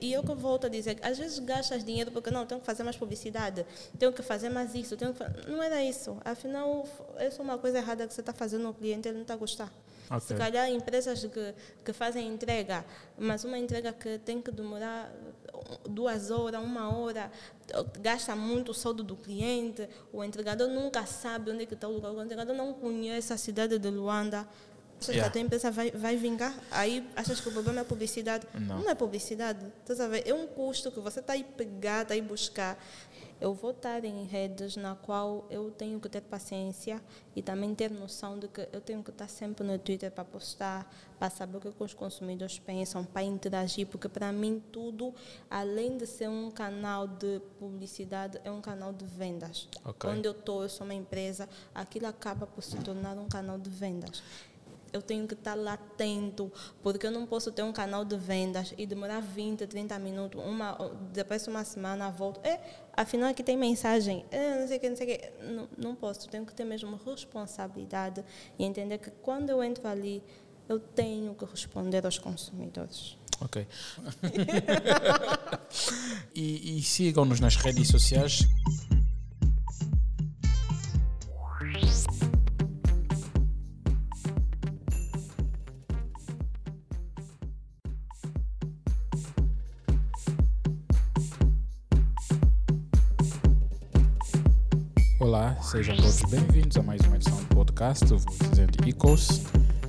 [0.00, 2.82] E eu que volto a dizer, às vezes gastas dinheiro porque não, tenho que fazer
[2.84, 3.66] mais publicidade,
[3.98, 5.50] tenho que fazer mais isso, tenho que...
[5.50, 6.16] não era isso.
[6.24, 6.86] Afinal,
[7.20, 9.36] isso é uma coisa errada que você está fazendo no cliente, ele não está a
[9.36, 9.72] gostar.
[10.06, 10.20] Okay.
[10.20, 11.54] Se calhar empresas que,
[11.84, 12.84] que fazem entrega,
[13.18, 15.12] mas uma entrega que tem que demorar
[15.88, 17.30] duas horas, uma hora,
[18.00, 21.92] gasta muito o saldo do cliente, o entregador nunca sabe onde é que está o
[21.92, 24.48] lugar, o entregador não conhece a cidade de Luanda.
[25.00, 25.28] Achas yeah.
[25.28, 26.54] a tua empresa vai, vai vingar?
[26.70, 28.46] Aí achas que o problema é publicidade?
[28.54, 29.64] Não, não é publicidade.
[29.80, 30.26] Estás a ver?
[30.26, 32.78] É um custo que você está aí pegar, está aí buscar
[33.40, 37.00] eu vou estar em redes na qual eu tenho que ter paciência
[37.36, 40.92] e também ter noção de que eu tenho que estar sempre no Twitter para postar,
[41.18, 45.14] para saber o que os consumidores pensam, para interagir, porque para mim tudo,
[45.48, 49.68] além de ser um canal de publicidade, é um canal de vendas.
[49.84, 50.10] Okay.
[50.10, 53.70] Onde eu estou, eu sou uma empresa, aquilo acaba por se tornar um canal de
[53.70, 54.22] vendas
[54.92, 56.50] eu tenho que estar lá atento,
[56.82, 60.76] porque eu não posso ter um canal de vendas e demorar 20, 30 minutos, uma,
[61.12, 62.40] depois de uma semana volto.
[62.44, 62.60] É,
[62.92, 65.44] afinal aqui tem mensagem, é, não sei o que, não sei o que.
[65.44, 68.24] Não, não posso, tenho que ter mesmo responsabilidade
[68.58, 70.22] e entender que quando eu entro ali,
[70.68, 73.16] eu tenho que responder aos consumidores.
[73.40, 73.64] Ok.
[76.34, 78.46] e, e sigam-nos nas redes sociais.
[95.68, 99.42] Sejam todos bem-vindos a mais uma edição do podcast do Vicente Ecos.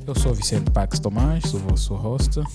[0.05, 2.37] Eu sou Vicente Pax Tomás, sou o vosso host.
[2.41, 2.45] Uh,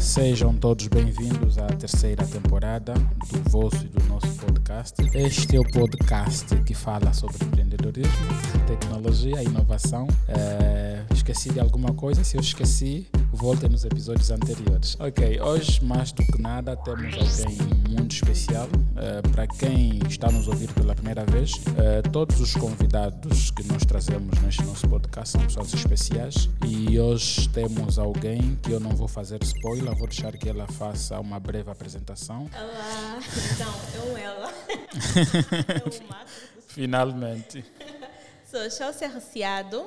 [0.00, 4.94] sejam todos bem-vindos à terceira temporada do vosso e do nosso podcast.
[5.12, 8.28] Este é o podcast que fala sobre empreendedorismo,
[8.66, 10.06] tecnologia inovação.
[10.06, 12.24] Uh, esqueci de alguma coisa?
[12.24, 14.96] Se eu esqueci, voltem nos episódios anteriores.
[14.98, 17.56] Ok, hoje mais do que nada temos alguém
[17.88, 18.66] muito especial.
[18.66, 23.84] Uh, para quem está nos ouvir pela primeira vez, uh, todos os convidados que nós
[23.84, 29.06] trazemos neste nosso podcast são pessoas especiais e hoje temos alguém que eu não vou
[29.06, 32.50] fazer spoiler, vou deixar que ela faça uma breve apresentação.
[32.52, 33.20] Olá,
[33.54, 34.52] então, eu ela.
[35.86, 35.92] eu
[36.66, 37.64] Finalmente.
[38.50, 39.86] Sou Chelsea Reciado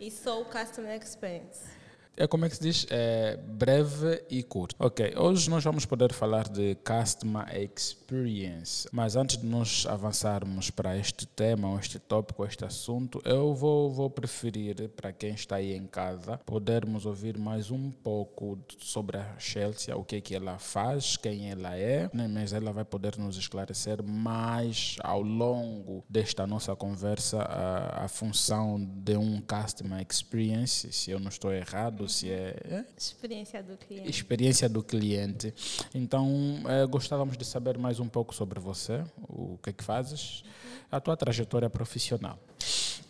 [0.00, 1.73] e sou Customer Experience
[2.16, 2.86] é como é que se diz?
[2.90, 4.76] É breve e curto.
[4.78, 10.96] Ok, hoje nós vamos poder falar de Customer Experience, mas antes de nós avançarmos para
[10.96, 15.86] este tema, este tópico, este assunto, eu vou, vou preferir, para quem está aí em
[15.86, 21.16] casa, podermos ouvir mais um pouco sobre a Chelsea, o que é que ela faz,
[21.16, 22.28] quem ela é, né?
[22.28, 28.78] mas ela vai poder nos esclarecer mais ao longo desta nossa conversa a, a função
[28.78, 34.10] de um Customer Experience, se eu não estou errado se é, é, experiência do cliente.
[34.10, 35.54] Experiência do cliente.
[35.94, 36.28] Então,
[36.68, 40.44] é, gostávamos de saber mais um pouco sobre você, o que é que fazes,
[40.90, 42.38] a tua trajetória profissional.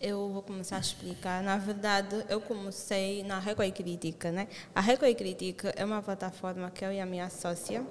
[0.00, 1.42] Eu vou começar a explicar.
[1.42, 4.48] Na verdade, eu comecei na Record Crítica, né?
[4.74, 7.86] A Record Crítica é uma plataforma que eu e a minha sócia,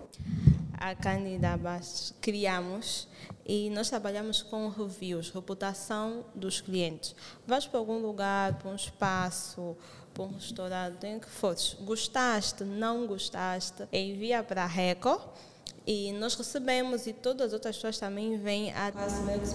[0.73, 3.07] a Cândida Bastos, criamos
[3.45, 7.15] e nós trabalhamos com reviews, reputação dos clientes.
[7.47, 9.75] Vais para algum lugar, para um espaço,
[10.13, 15.21] para um restaurante, em que fores, gostaste, não gostaste, envia para a Record.
[15.85, 18.89] E nós recebemos e todas as outras pessoas também vêm a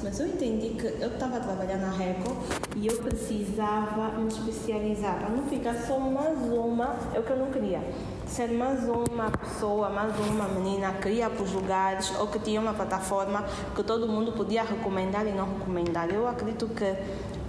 [0.03, 2.37] mas eu entendi que eu estava a trabalhar na Record
[2.77, 7.39] e eu precisava me especializar para não ficar só mais uma é o que eu
[7.39, 7.81] não queria.
[8.27, 12.61] Ser mais uma pessoa mais uma menina que ia para os lugares ou que tinha
[12.61, 16.11] uma plataforma que todo mundo podia recomendar e não recomendar.
[16.11, 16.95] Eu acredito que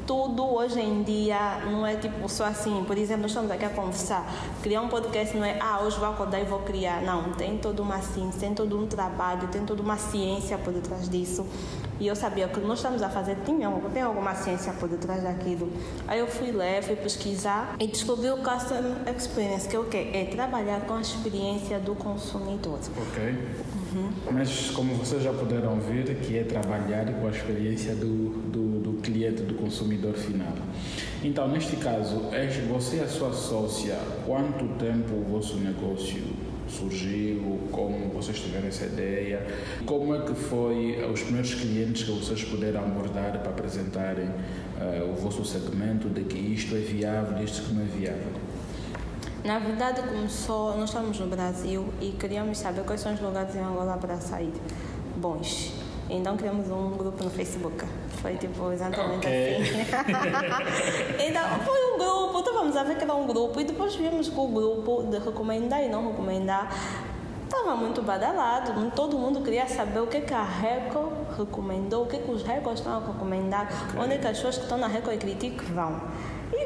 [0.09, 2.83] tudo hoje em dia não é tipo só assim.
[2.87, 4.25] Por exemplo, nós estamos aqui a conversar.
[4.63, 7.03] Criar um podcast não é, ah, hoje vou acordar e vou criar.
[7.03, 11.07] Não, tem toda uma ciência, tem todo um trabalho, tem toda uma ciência por detrás
[11.07, 11.45] disso.
[11.99, 15.71] E eu sabia que nós estamos a fazer tinha, tem alguma ciência por detrás daquilo.
[16.07, 20.09] Aí eu fui ler, fui pesquisar e descobri o Customer Experience, que é o quê?
[20.11, 22.79] É trabalhar com a experiência do consumidor.
[22.97, 23.23] Ok.
[23.93, 24.11] Uhum.
[24.31, 28.58] Mas como vocês já puderam ver, que é trabalhar com a experiência do, do
[29.11, 30.53] cliente, do consumidor final.
[31.23, 32.21] Então, neste caso,
[32.69, 36.21] você e a sua sócia, quanto tempo o vosso negócio
[36.67, 39.45] surgiu, como vocês tiveram essa ideia,
[39.85, 45.15] como é que foi os primeiros clientes que vocês puderam abordar para apresentarem uh, o
[45.15, 48.33] vosso segmento de que isto é viável, isto não é viável?
[49.43, 53.59] Na verdade, começou, nós estamos no Brasil e queríamos saber quais são os lugares em
[53.59, 54.53] Angola para sair
[55.15, 55.78] bons.
[56.09, 57.85] Então criamos um grupo no Facebook.
[58.21, 59.61] Foi tipo exatamente okay.
[59.61, 59.79] assim.
[61.29, 64.27] então foi um grupo, então vamos a ver que era um grupo e depois vimos
[64.27, 66.69] que o grupo de recomendar e não recomendar
[67.49, 72.19] Estava muito badalado, todo mundo queria saber o que, que a Record recomendou, o que,
[72.19, 73.99] que os Records estão a recomendar, okay.
[73.99, 75.99] onde é que as pessoas que estão na Record e Critique vão.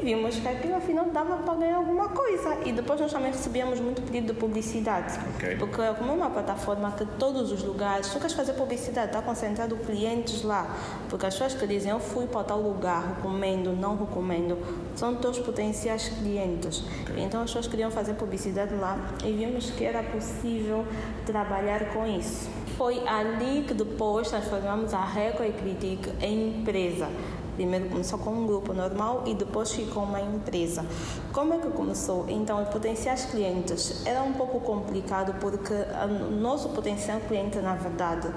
[0.03, 2.57] Vimos que aquilo afinal dava para ganhar alguma coisa.
[2.65, 5.17] E depois nós também recebíamos muito pedido de publicidade.
[5.35, 5.55] Okay.
[5.55, 9.77] Porque como é uma plataforma que todos os lugares, tu queres fazer publicidade, está concentrado
[9.77, 10.67] clientes lá.
[11.09, 14.57] Porque as pessoas que dizem eu fui para tal lugar, recomendo, não recomendo,
[14.93, 16.83] são teus potenciais clientes.
[17.03, 17.23] Okay.
[17.23, 20.85] Então as pessoas queriam fazer publicidade lá e vimos que era possível
[21.25, 22.49] trabalhar com isso.
[22.77, 27.07] Foi ali que depois transformamos a Record e Critique em empresa.
[27.55, 30.85] Primeiro começou com um grupo normal e depois ficou uma empresa.
[31.31, 32.25] Como é que começou?
[32.27, 38.29] Então, potenciais clientes era um pouco complicado porque o nosso potencial cliente, na verdade,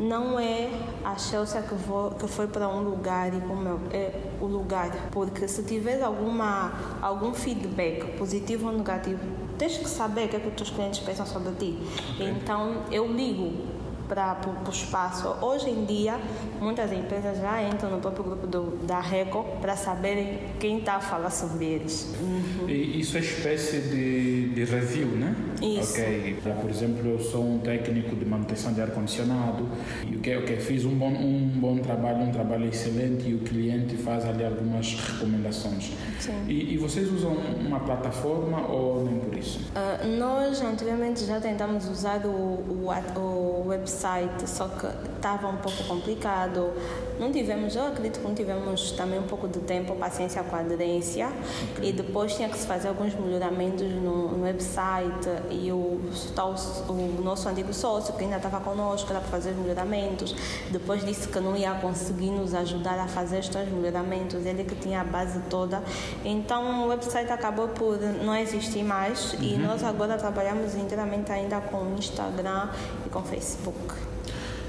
[0.00, 0.70] não é
[1.04, 4.90] a Chelsea que, vou, que foi para um lugar e como é o lugar.
[5.10, 9.20] Porque se tiver alguma, algum feedback positivo ou negativo,
[9.58, 11.78] tens que saber o que, é que os teus clientes pensam sobre ti.
[12.20, 13.75] Então, eu ligo
[14.08, 15.36] para o espaço.
[15.40, 16.18] Hoje em dia,
[16.60, 21.00] muitas empresas já entram no próprio grupo do, da RECO para saberem quem está a
[21.00, 22.14] falar sobre eles.
[22.20, 22.68] Uhum.
[22.68, 25.34] E isso é espécie de, de review, né?
[25.60, 25.92] Isso.
[25.92, 26.38] Ok.
[26.60, 29.66] Por exemplo, eu sou um técnico de manutenção de ar-condicionado
[30.08, 33.38] e o que okay, fiz um bom, um bom trabalho, um trabalho excelente e o
[33.40, 35.92] cliente faz ali algumas recomendações.
[36.20, 36.44] Sim.
[36.46, 37.32] E, e vocês usam
[37.66, 39.60] uma plataforma ou nem por isso?
[39.74, 45.56] Uh, nós anteriormente já tentamos usar o, o, o website site, só que estava um
[45.56, 46.72] pouco complicado.
[47.18, 50.60] Não tivemos, eu acredito que não tivemos também um pouco de tempo, paciência com a
[50.60, 51.28] aderência
[51.72, 51.88] okay.
[51.88, 55.98] e depois tinha que se fazer alguns melhoramentos no, no website e o,
[56.34, 56.54] tal,
[56.88, 60.34] o nosso antigo sócio que ainda estava conosco era para fazer os melhoramentos,
[60.70, 65.00] depois disse que não ia conseguir nos ajudar a fazer estes melhoramentos, ele que tinha
[65.00, 65.82] a base toda.
[66.22, 69.42] Então o website acabou por não existir mais uhum.
[69.42, 72.68] e nós agora trabalhamos inteiramente ainda com o Instagram
[73.06, 73.85] e com Facebook.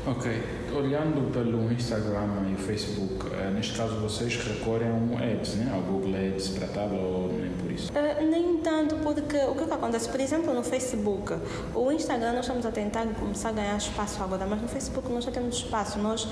[0.09, 0.31] Ok,
[0.73, 5.69] olhando pelo Instagram e o Facebook, eh, neste caso vocês recorrem a um Ads, né?
[5.75, 7.91] ao Google Ads para tal ou nem por isso?
[7.91, 10.07] Uh, nem tanto, porque o que, que acontece?
[10.07, 11.33] Por exemplo, no Facebook,
[11.75, 15.25] o Instagram nós estamos a tentar começar a ganhar espaço agora, mas no Facebook nós
[15.25, 15.99] já temos espaço.
[15.99, 16.29] Nós uh,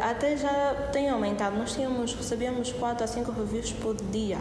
[0.00, 4.38] até já tem aumentado, nós tínhamos, recebíamos 4 a 5 reviews por dia.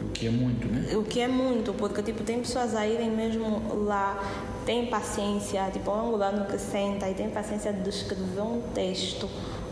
[0.00, 0.96] O que é muito, né?
[0.96, 5.90] O que é muito, porque tipo, tem pessoas a irem mesmo lá tem paciência, tipo,
[5.90, 9.28] um angolano que senta e tem paciência de escrever um texto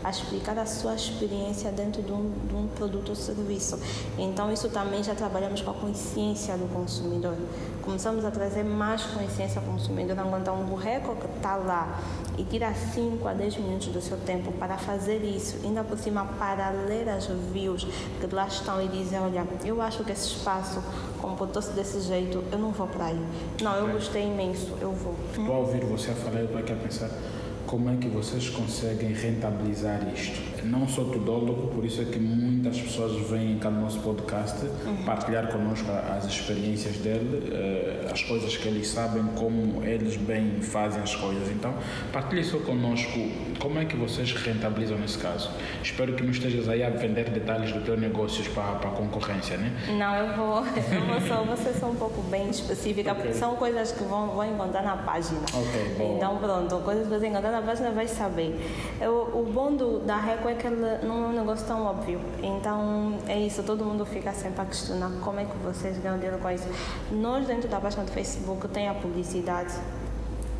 [0.09, 3.79] explicar a sua experiência dentro de um, de um produto ou serviço.
[4.17, 7.35] Então, isso também já trabalhamos com a consciência do consumidor.
[7.81, 10.15] Começamos a trazer mais consciência ao consumidor.
[10.39, 11.99] Então, um burreco que está lá
[12.37, 16.25] e tira 5 a 10 minutos do seu tempo para fazer isso, ainda por cima
[16.37, 17.85] para ler as reviews
[18.19, 20.81] que lá estão e dizer: Olha, eu acho que esse espaço
[21.21, 23.21] comportou-se desse jeito, eu não vou para aí.
[23.61, 25.15] Não, eu gostei imenso, eu vou.
[25.29, 27.09] Estou a ouvir você a falar, eu estou aqui a pensar
[27.69, 30.41] como é que vocês conseguem rentabilizar isto?
[30.65, 35.03] Não sou tudólogo, por isso é que muitas pessoas vêm cá no nosso podcast uhum.
[35.05, 35.87] partilhar connosco
[36.17, 41.47] as experiências dele, eh, as coisas que eles sabem, como eles bem fazem as coisas.
[41.49, 41.75] Então,
[42.11, 43.19] partilhe só connosco
[43.59, 45.51] como é que vocês rentabilizam nesse caso.
[45.83, 49.57] Espero que não estejas aí a vender detalhes do teu negócio para, para a concorrência,
[49.57, 49.71] né?
[49.97, 50.57] Não, eu vou,
[50.91, 53.23] eu vou só, você ser um pouco bem específica, okay.
[53.23, 55.41] porque são coisas que vão, vão encontrar na página.
[55.53, 56.15] Ok, bom.
[56.17, 58.59] Então, pronto, coisas que você encontrar na a página vai saber.
[58.99, 62.19] Eu, o bom do, da Reco é que ele não é um negócio tão óbvio.
[62.41, 66.39] Então é isso, todo mundo fica sempre a questionar como é que vocês ganham dinheiro
[66.39, 66.67] com isso.
[67.11, 69.73] Nós dentro da página do Facebook tem a publicidade.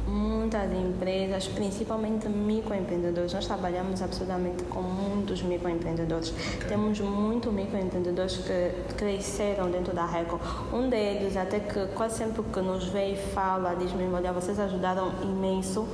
[0.08, 6.34] Muitas empresas, principalmente microempreendedores, nós trabalhamos absolutamente com muitos microempreendedores.
[6.68, 10.40] Temos muitos microempreendedores que cresceram dentro da Reco.
[10.74, 14.60] Um deles, até que quase sempre que nos vê e fala, diz mesmo: Olha, vocês
[14.60, 15.88] ajudaram imenso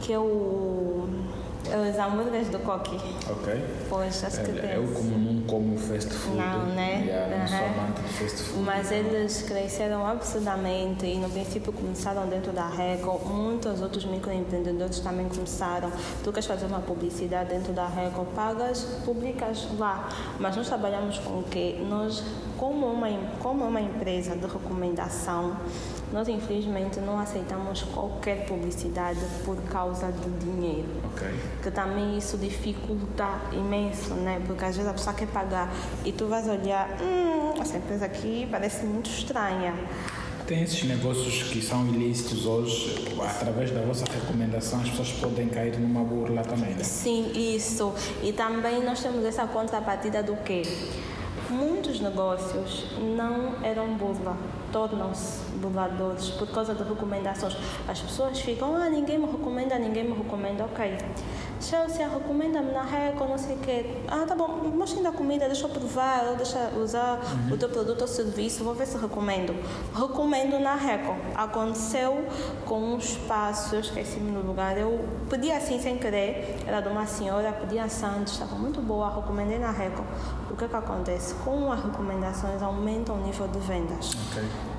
[0.00, 1.08] que é o
[1.68, 2.96] os hambúrgueres do Coque.
[3.30, 3.64] Ok.
[3.88, 4.70] Pois, acho que é, tem.
[4.70, 6.36] Eu como não como fast food.
[6.36, 7.04] Não, né?
[7.06, 7.88] Yeah, uhum.
[7.88, 8.62] Não fast food.
[8.64, 13.18] Mas eles cresceram absurdamente e no princípio começaram dentro da Reco.
[13.26, 15.90] Muitos outros microempreendedores também começaram.
[16.22, 20.08] Tu queres fazer uma publicidade dentro da Reco, pagas, publicas lá.
[20.38, 21.82] Mas nós trabalhamos com o quê?
[21.88, 22.22] Nós,
[22.58, 23.08] como uma,
[23.40, 25.56] como uma empresa de recomendação,
[26.12, 30.88] nós, infelizmente, não aceitamos qualquer publicidade por causa do dinheiro.
[31.12, 31.34] Okay.
[31.62, 34.40] Que também isso dificulta imenso, né?
[34.46, 35.72] Porque às vezes a pessoa quer pagar
[36.04, 39.72] e tu vais olhar, hum, essa empresa aqui parece muito estranha.
[40.46, 45.78] Tem esses negócios que são ilícitos hoje, através da vossa recomendação, as pessoas podem cair
[45.78, 46.82] numa burla também, né?
[46.82, 47.92] Sim, isso.
[48.22, 50.62] E também nós temos essa contrapartida do quê?
[51.50, 54.36] Muitos negócios não eram burla
[54.72, 57.56] tornam-se burladores por causa de recomendações.
[57.86, 60.96] As pessoas ficam, ah, ninguém me recomenda, ninguém me recomenda, ok.
[61.60, 63.96] Chelsea, recomenda-me na Reco, não sei o quê.
[64.06, 67.54] Ah, tá bom, mostra da comida, deixa eu provar, deixa eu usar uhum.
[67.54, 69.54] o teu produto ou serviço, vou ver se recomendo.
[69.94, 71.14] Recomendo na Reco.
[71.34, 72.24] Aconteceu
[72.64, 77.06] com um espaço, eu esqueci-me no lugar, eu pedi assim sem querer, era de uma
[77.06, 80.04] senhora, pedi a Santos, estava muito boa, recomendei na Reco.
[80.50, 81.34] O que é que acontece?
[81.44, 84.12] Com as recomendações aumenta o nível de vendas.
[84.30, 84.77] Okay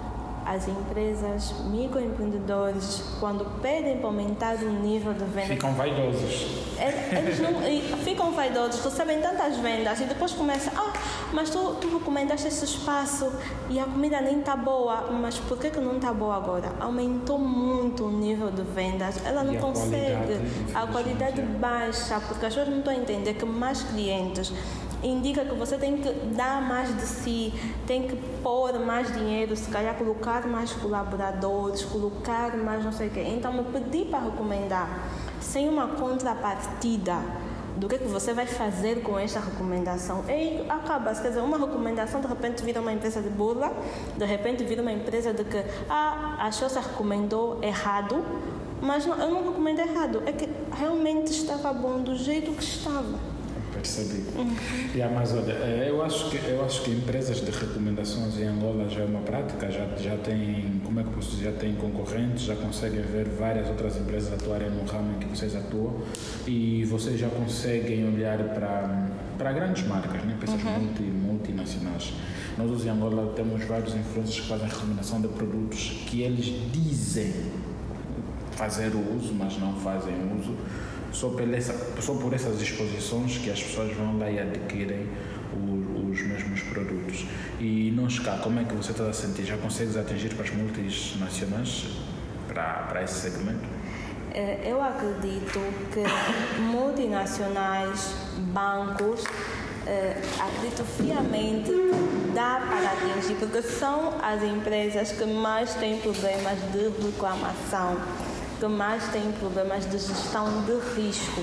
[0.50, 5.48] as empresas, microempreendedores, quando pedem para aumentar o nível de venda.
[5.48, 6.48] Ficam vaidosos.
[6.80, 7.62] É, eles não,
[7.98, 10.92] ficam vaidosos, recebem tantas vendas e depois começam, ah,
[11.32, 13.32] mas tu, tu recomendaste esse espaço
[13.70, 16.74] e a comida nem está boa, mas por que, que não está boa agora?
[16.80, 22.56] Aumentou muito o nível de vendas, ela não consegue, qualidade, a qualidade baixa, porque as
[22.56, 24.52] pessoas não estão a entender que mais clientes
[25.04, 27.54] indica que você tem que dar mais de si,
[27.88, 33.12] tem que pôr mais dinheiro, se calhar colocar mais colaboradores, colocar mais não sei o
[33.12, 33.24] quê.
[33.28, 37.18] Então, me pedir para recomendar sem uma contrapartida
[37.78, 40.26] do que, é que você vai fazer com esta recomendação.
[40.28, 43.72] E acaba, quer dizer, uma recomendação de repente vira uma empresa de burla,
[44.18, 48.24] de repente vira uma empresa de que ah, a Chelsea recomendou errado,
[48.82, 53.29] mas não, eu não recomendo errado, é que realmente estava bom do jeito que estava
[53.80, 54.24] percebi.
[54.38, 54.56] Uhum.
[54.94, 58.88] Yeah, mas olha, eh, eu acho, que, eu acho que empresas de recomendações em Angola
[58.90, 62.44] já é uma prática, já, já tem, como é que posso dizer, já tem concorrentes,
[62.44, 66.02] já conseguem ver várias outras empresas atuarem no ramo em que vocês atuam
[66.48, 70.34] e vocês já conseguem olhar para, para grandes marcas, né?
[70.34, 70.80] empresas uhum.
[70.80, 72.14] multi, multinacionais.
[72.58, 77.34] Nós em Angola temos vários influencers que fazem recomendação de produtos que eles dizem
[78.52, 80.54] fazer o uso, mas não fazem uso
[81.12, 85.08] só por, essa, só por essas exposições que as pessoas vão lá e adquirem
[85.54, 87.26] os, os mesmos produtos.
[87.60, 89.46] E nós cá, como é que você está a sentir?
[89.46, 91.88] Já consegues atingir para as multinacionais
[92.48, 93.68] para, para esse segmento?
[94.34, 95.60] É, eu acredito
[95.92, 96.04] que
[96.62, 98.14] multinacionais,
[98.54, 99.24] bancos,
[99.88, 106.60] é, acredito friamente que dá para atingir, porque são as empresas que mais têm problemas
[106.72, 107.98] de reclamação
[108.68, 111.42] mais têm problemas de gestão de risco.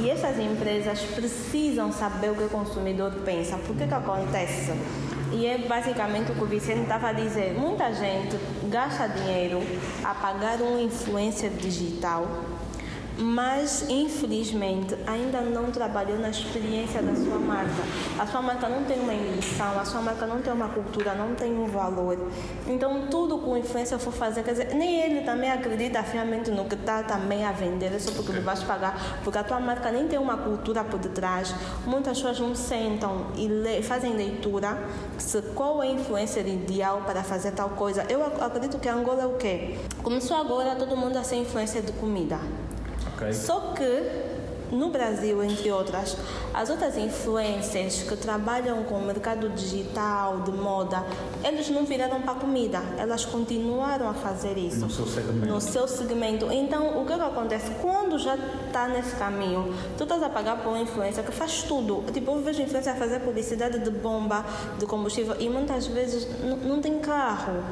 [0.00, 3.56] E essas empresas precisam saber o que o consumidor pensa.
[3.58, 4.72] Por que, que acontece?
[5.32, 7.54] E é basicamente o que o Vicente estava a dizer.
[7.54, 8.38] Muita gente
[8.70, 9.60] gasta dinheiro
[10.04, 12.26] a pagar um influencer digital
[13.18, 17.82] mas infelizmente ainda não trabalhou na experiência da sua marca.
[18.18, 21.34] A sua marca não tem uma missão, a sua marca não tem uma cultura, não
[21.34, 22.18] tem um valor.
[22.66, 26.66] Então tudo que o influencer for fazer, quer dizer, nem ele também acredita fiamente no
[26.66, 29.90] que está também a vender, é só porque ele vai pagar, porque a tua marca
[29.90, 31.54] nem tem uma cultura por detrás.
[31.86, 34.78] Muitas pessoas não sentam e le fazem leitura
[35.18, 38.04] se qual é a influencer ideal para fazer tal coisa.
[38.08, 39.76] Eu acredito que Angola é o quê?
[40.02, 42.38] Começou agora todo mundo a ser influencer de comida.
[43.16, 43.32] Okay.
[43.32, 44.26] Só que
[44.70, 46.16] no Brasil, entre outras,
[46.52, 51.04] as outras influências que trabalham com o mercado digital, de moda,
[51.44, 54.80] eles não viraram para a comida, elas continuaram a fazer isso.
[54.80, 55.46] No seu segmento.
[55.46, 56.52] No seu segmento.
[56.52, 57.70] Então, o que, é que acontece?
[57.80, 62.04] Quando já está nesse caminho, tu estás a pagar por uma influência que faz tudo.
[62.12, 64.44] Tipo, eu vejo influência fazer publicidade de bomba,
[64.78, 66.26] de combustível, e muitas vezes
[66.64, 67.62] não tem carro.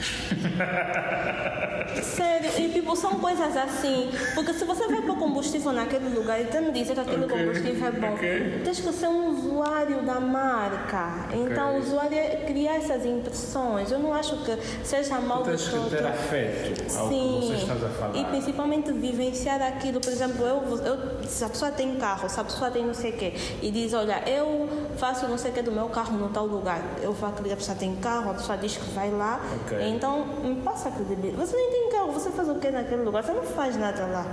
[2.02, 4.10] Sério, e tipo, são coisas assim.
[4.34, 7.38] Porque se você vai para combustível naquele lugar e tem me dizer que aquele okay.
[7.38, 8.60] combustível é bom, okay.
[8.64, 11.26] tens que ser um usuário da marca.
[11.26, 11.42] Okay.
[11.42, 13.90] Então, o usuário é criar essas impressões.
[13.90, 17.38] Eu não acho que seja mal tu tens que ter afeto ao Sim.
[17.40, 18.16] que você estás a falar.
[18.16, 20.00] E principalmente vivenciar aquilo.
[20.00, 23.10] Por exemplo, eu, eu, se a pessoa tem carro, se a pessoa tem não sei
[23.10, 24.68] o quê, e diz, olha, eu
[25.00, 26.82] faço não sei o que do meu carro no tal lugar.
[27.00, 29.40] Eu vou acreditar que a pessoa tem carro, a pessoa diz que vai lá.
[29.88, 31.36] Então, me passa a credibilidade.
[31.36, 33.24] Você nem tem carro, você faz o que naquele lugar?
[33.24, 34.26] Você não faz nada lá.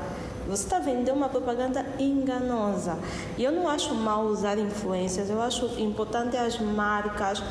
[0.47, 2.97] Você está vendendo uma propaganda enganosa.
[3.37, 7.43] E eu não acho mal usar influências, eu acho importante as marcas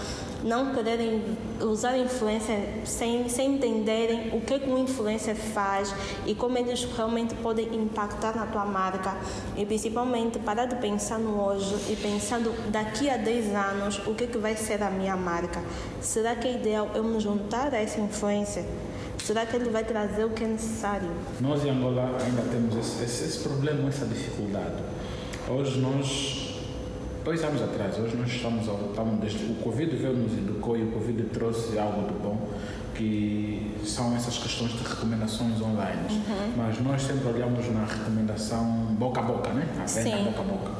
[0.42, 1.22] não quererem
[1.60, 7.34] usar influência sem, sem entenderem o que, que um influencer faz e como eles realmente
[7.34, 9.14] podem impactar na tua marca.
[9.56, 14.26] E principalmente parar de pensar no hoje e pensando daqui a 10 anos o que,
[14.26, 15.62] que vai ser a minha marca.
[16.00, 18.64] Será que é ideal eu me juntar a essa influência?
[19.26, 21.10] Será que ele vai trazer o que é necessário?
[21.40, 24.76] Nós em Angola ainda temos esse, esse, esse problema, essa dificuldade.
[25.48, 26.60] Hoje nós,
[27.24, 30.92] dois anos atrás, hoje nós estamos, estamos desde, o Covid veio nos educou e o
[30.92, 32.50] Covid trouxe algo de bom,
[32.94, 36.06] que são essas questões de recomendações online.
[36.08, 36.52] Uhum.
[36.56, 38.64] Mas nós sempre olhamos na recomendação
[38.96, 39.66] boca a boca, né?
[39.82, 40.70] A venda boca a boca.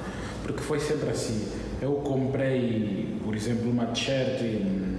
[0.44, 1.48] Porque foi sempre assim.
[1.82, 4.40] Eu comprei, por exemplo, uma t-shirt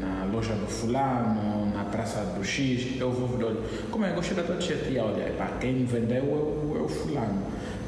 [0.01, 1.56] na loja do fulano,
[1.97, 3.57] praça do X, eu vou olha,
[3.89, 6.81] como é, gostei da tua t-shirt, e olha, pá, quem me vendeu é o, é
[6.81, 7.41] o fulano.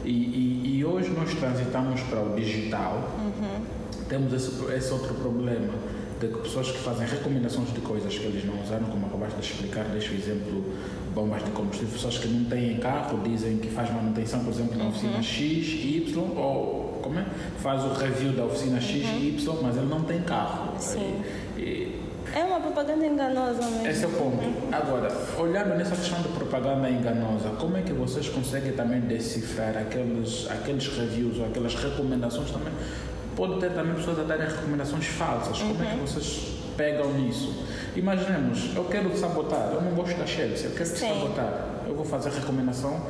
[0.03, 3.61] E, e, e, hoje nós transitamos para o digital, uhum.
[4.07, 5.73] temos esse, esse outro problema
[6.19, 9.45] de que pessoas que fazem recomendações de coisas que eles não usaram, como acabaste de
[9.45, 10.63] explicar, deixa o exemplo,
[11.13, 14.85] bombas de combustível, pessoas que não têm carro dizem que faz manutenção, por exemplo, na
[14.85, 14.89] uhum.
[14.89, 17.25] oficina X, Y, ou como é?
[17.59, 19.19] faz o review da oficina X uhum.
[19.19, 20.73] e Y, mas ele não tem carro.
[20.79, 21.21] Sim.
[21.57, 21.88] E,
[22.35, 23.87] é uma propaganda enganosa mesmo.
[23.87, 24.43] Esse é o ponto.
[24.43, 24.69] Uhum.
[24.71, 30.47] Agora, olhando nessa questão de propaganda enganosa, como é que vocês conseguem também decifrar aqueles,
[30.49, 32.73] aqueles reviews ou aquelas recomendações também
[33.35, 35.61] pode ter também pessoas a darem recomendações falsas.
[35.61, 35.69] Uhum.
[35.69, 36.05] Como é que uhum.
[36.05, 37.65] vocês pegam nisso?
[37.95, 41.67] Imaginemos, eu quero sabotar, eu não gosto da Chelsea, eu quero sabotar.
[41.87, 43.01] Eu vou fazer recomendação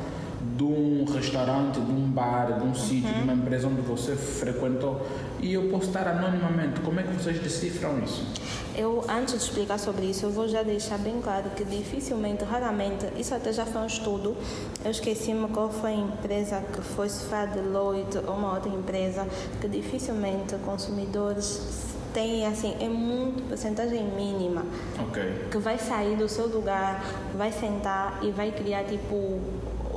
[0.59, 2.75] de um restaurante, de um bar, de um uhum.
[2.75, 5.01] sítio, de uma empresa onde você frequentou
[5.39, 6.81] e eu posso estar anonimamente.
[6.81, 8.27] Como é que vocês decifram isso?
[8.75, 13.07] Eu, antes de explicar sobre isso, eu vou já deixar bem claro que dificilmente, raramente,
[13.17, 14.35] isso até já foi um estudo,
[14.83, 18.69] eu esqueci-me qual foi a empresa que foi, se foi a Deloitte ou uma outra
[18.69, 19.25] empresa,
[19.61, 24.65] que dificilmente consumidores têm, assim, é muito porcentagem mínima,
[25.07, 25.47] okay.
[25.49, 27.03] que vai sair do seu lugar,
[27.37, 29.39] vai sentar e vai criar, tipo,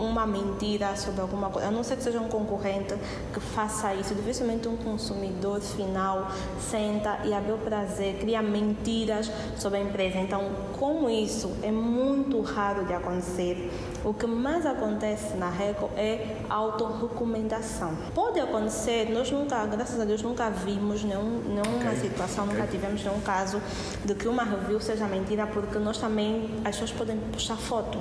[0.02, 2.94] uma mentira sobre alguma coisa, a não ser que seja um concorrente
[3.32, 4.14] que faça isso.
[4.14, 6.28] Dificilmente um consumidor final
[6.60, 10.18] senta e, a meu prazer, cria mentiras sobre a empresa.
[10.18, 13.70] Então, como isso é muito raro de acontecer,
[14.04, 17.96] o que mais acontece na Reco é autorrecomendação.
[18.14, 22.08] Pode acontecer, nós nunca, graças a Deus, nunca vimos nenhum, nenhuma okay.
[22.08, 22.56] situação, okay.
[22.56, 23.60] nunca tivemos nenhum caso
[24.04, 27.98] de que uma review seja mentira, porque nós também, as pessoas podem puxar foto.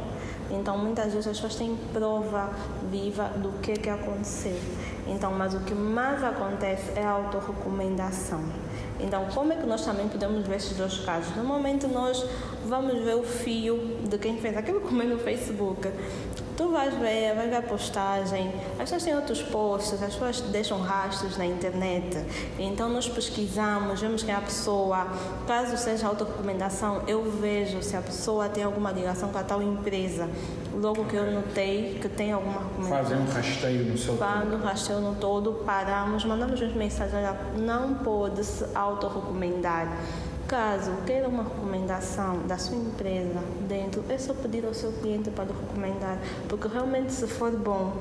[0.50, 2.51] Então, muitas vezes as pessoas têm prova
[2.89, 4.60] viva do que, que aconteceu.
[5.08, 8.43] Então, mas o que mais acontece é a autorrecomendação.
[9.00, 11.36] Então, como é que nós também podemos ver esses dois casos?
[11.36, 12.24] Normalmente, nós
[12.67, 13.77] vamos ver o fio
[14.08, 15.89] de quem fez aquilo como é no Facebook.
[16.62, 20.79] Tu vais ver, vais ver a postagem, as pessoas têm outros posts, as pessoas deixam
[20.79, 22.24] rastros na internet.
[22.59, 25.07] Então nós pesquisamos, vemos quem é a pessoa.
[25.48, 30.29] Caso seja autorrecomendação, eu vejo se a pessoa tem alguma ligação com a tal empresa.
[30.72, 32.98] Logo que eu notei que tem alguma recomendação.
[33.05, 37.22] Fazem um rasteio no seu Fazem um rasteio no todo, paramos, mandamos mensagem,
[37.57, 39.98] não pode se autorrecomendar
[40.51, 45.46] Caso queira uma recomendação da sua empresa dentro, é só pedir ao seu cliente para
[45.46, 46.18] recomendar,
[46.50, 47.94] porque realmente se for bom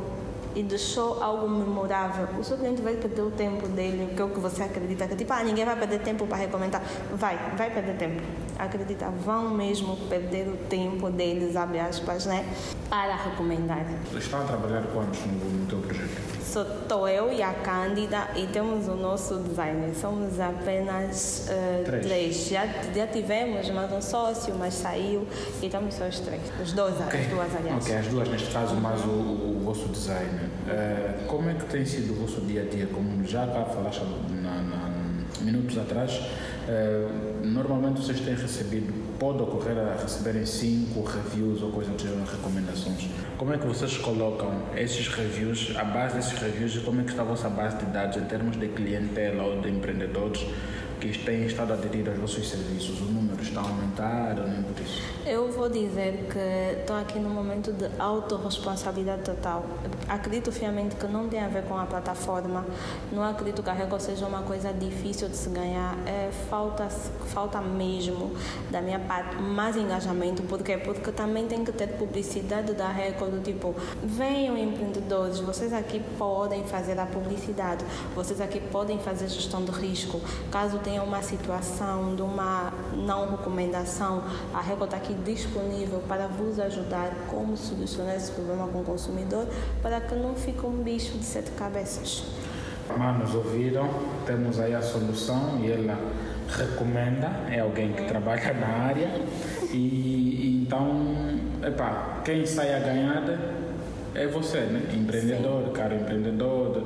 [0.57, 4.31] e deixou algo memorável, o seu cliente vai perder o tempo dele, que é o
[4.31, 6.83] que você acredita, que tipo, ah, ninguém vai perder tempo para recomendar.
[7.15, 8.21] Vai, vai perder tempo.
[8.59, 12.45] Acredita, vão mesmo perder o tempo deles, abre aspas, né,
[12.89, 13.87] para recomendar.
[14.13, 16.10] Estão a trabalhar quantos no, no teu projeto?
[16.51, 19.95] Sou eu e a Cândida e temos o nosso designer.
[19.95, 22.07] Somos apenas uh, três.
[22.07, 22.49] três.
[22.49, 25.29] Já, já tivemos mais um sócio, mas saiu
[25.63, 26.43] e estamos só os três.
[26.61, 27.21] Os dois, okay.
[27.21, 27.85] as duas, aliás.
[27.85, 30.49] Ok, as duas neste caso, mais o, o, vosso designer.
[30.67, 32.89] Uh, como é que tem sido o vosso dia a dia?
[32.89, 34.03] Como já cá falaste
[34.43, 34.91] na, na,
[35.43, 41.91] minutos atrás, uh, normalmente vocês têm recebido, pode ocorrer a receberem cinco reviews ou coisa
[41.93, 43.07] do gênero, recomendações.
[43.37, 47.11] Como é que vocês colocam esses reviews, a base desses reviews e como é que
[47.11, 50.47] está a vossa base de dados em termos de clientela ou de empreendedores
[51.01, 53.01] que têm estado a aderir aos vossos serviços?
[53.01, 55.03] O número está a aumentar ou nem por isso?
[55.27, 59.65] Eu vou dizer que estou aqui num momento de autorresponsabilidade total.
[60.09, 62.67] Acredito fiamente que não tem a ver com a plataforma.
[63.11, 65.97] Não acredito que a Record seja uma coisa difícil de se ganhar.
[66.07, 68.33] É, falta, falta mesmo
[68.71, 70.43] da minha parte mais engajamento.
[70.43, 70.77] Por quê?
[70.77, 76.99] Porque também tem que ter publicidade da Record tipo, venham empreendedores, vocês aqui podem fazer
[76.99, 77.85] a publicidade,
[78.15, 80.21] vocês aqui podem fazer gestão de risco.
[80.51, 86.27] Caso tenha tenha uma situação de uma não recomendação, a Record está aqui disponível para
[86.27, 89.47] vos ajudar como solucionar esse problema com o consumidor
[89.81, 92.25] para que não fique um bicho de sete cabeças.
[92.99, 93.89] Manos, ouviram?
[94.27, 95.97] Temos aí a solução e ela
[96.49, 99.13] recomenda, é alguém que trabalha na área
[99.73, 101.15] e, então,
[101.63, 103.23] epá, quem sai a ganhar
[104.13, 104.83] é você, né?
[104.93, 105.73] Empreendedor, Sim.
[105.73, 106.83] cara empreendedor,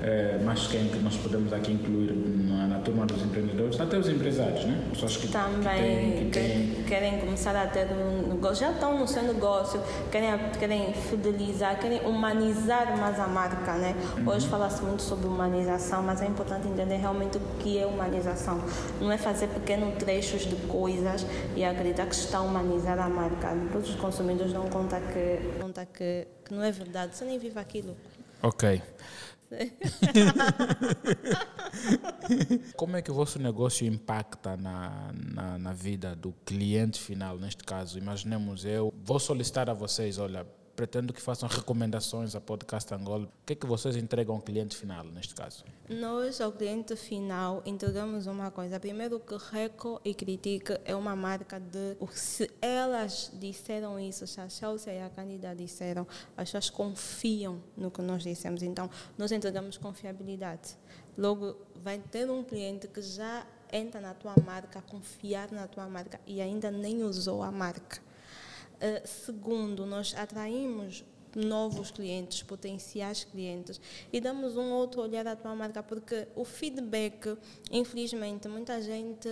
[0.00, 2.12] é, mas quem que nós podemos aqui incluir
[2.60, 4.84] na, na, turma dos empreendedores, até os empresários, né?
[4.90, 9.08] Pessoas que também que têm, que querem começar a ter um negócio, já estão no
[9.08, 13.94] seu negócio, querem, querem fidelizar, querem humanizar mais a marca, né?
[14.18, 14.28] Uhum.
[14.28, 18.60] Hoje fala-se muito sobre humanização, mas é importante entender realmente o que é humanização.
[19.00, 23.54] Não é fazer pequenos trechos de coisas e acreditar que está a humanizar a marca.
[23.54, 27.58] Depois os consumidores dão conta que, conta que, que não é verdade, você nem vive
[27.58, 27.96] aquilo.
[28.42, 28.82] Ok.
[32.76, 37.64] Como é que o vosso negócio impacta na, na, na vida do cliente final, neste
[37.64, 37.98] caso?
[37.98, 43.24] Imaginemos, eu vou solicitar a vocês, olha, pretendo que façam recomendações a Podcast Angola.
[43.24, 45.64] O que é que vocês entregam ao cliente final, neste caso?
[45.88, 48.80] Nós, ao cliente final, entregamos uma coisa.
[48.80, 51.96] Primeiro, que Reco e Critique é uma marca de...
[52.12, 56.06] Se elas disseram isso, se a Chelsea e a Candida disseram,
[56.36, 58.62] as pessoas confiam no que nós dissemos.
[58.62, 60.76] Então, nós entregamos confiabilidade.
[61.16, 66.20] Logo, vai ter um cliente que já entra na tua marca, confiar na tua marca
[66.26, 68.00] e ainda nem usou a marca.
[68.80, 71.04] Uh, segundo, nós atraímos
[71.36, 73.80] novos clientes, potenciais clientes
[74.12, 77.36] e damos um outro olhar à tua marca, porque o feedback,
[77.70, 79.28] infelizmente, muita gente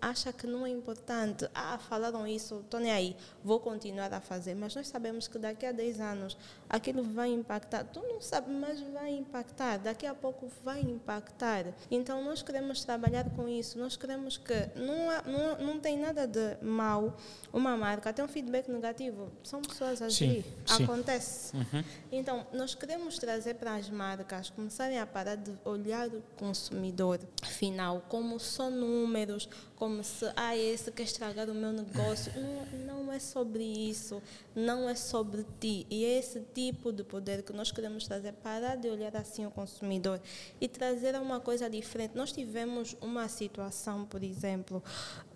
[0.00, 1.48] acha que não é importante.
[1.54, 4.54] Ah, falaram isso, estou nem aí, vou continuar a fazer.
[4.54, 6.36] Mas nós sabemos que daqui a 10 anos
[6.68, 7.84] aquilo vai impactar.
[7.84, 9.78] Tu não sabes, mas vai impactar.
[9.78, 11.66] Daqui a pouco vai impactar.
[11.90, 13.78] Então nós queremos trabalhar com isso.
[13.78, 17.16] Nós queremos que não, há, não, não tem nada de mal
[17.52, 19.30] uma marca tem um feedback negativo.
[19.42, 20.44] São pessoas a agir.
[20.68, 21.56] Acontece.
[21.56, 21.84] Uhum.
[22.12, 28.02] Então nós queremos trazer para as marcas começarem a parar de olhar o consumidor final
[28.08, 32.32] como só números, como se, ah, esse quer estragar o meu negócio.
[32.84, 34.20] Não, não é sobre isso,
[34.54, 35.86] não é sobre ti.
[35.88, 39.50] E é esse tipo de poder que nós queremos trazer, parar de olhar assim o
[39.50, 40.20] consumidor
[40.60, 42.14] e trazer uma coisa diferente.
[42.14, 44.82] Nós tivemos uma situação, por exemplo,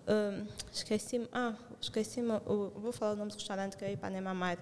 [0.07, 4.57] um, esqueci, ah, esqueci, vou falar o nome do restaurante que é Ipanema Mar.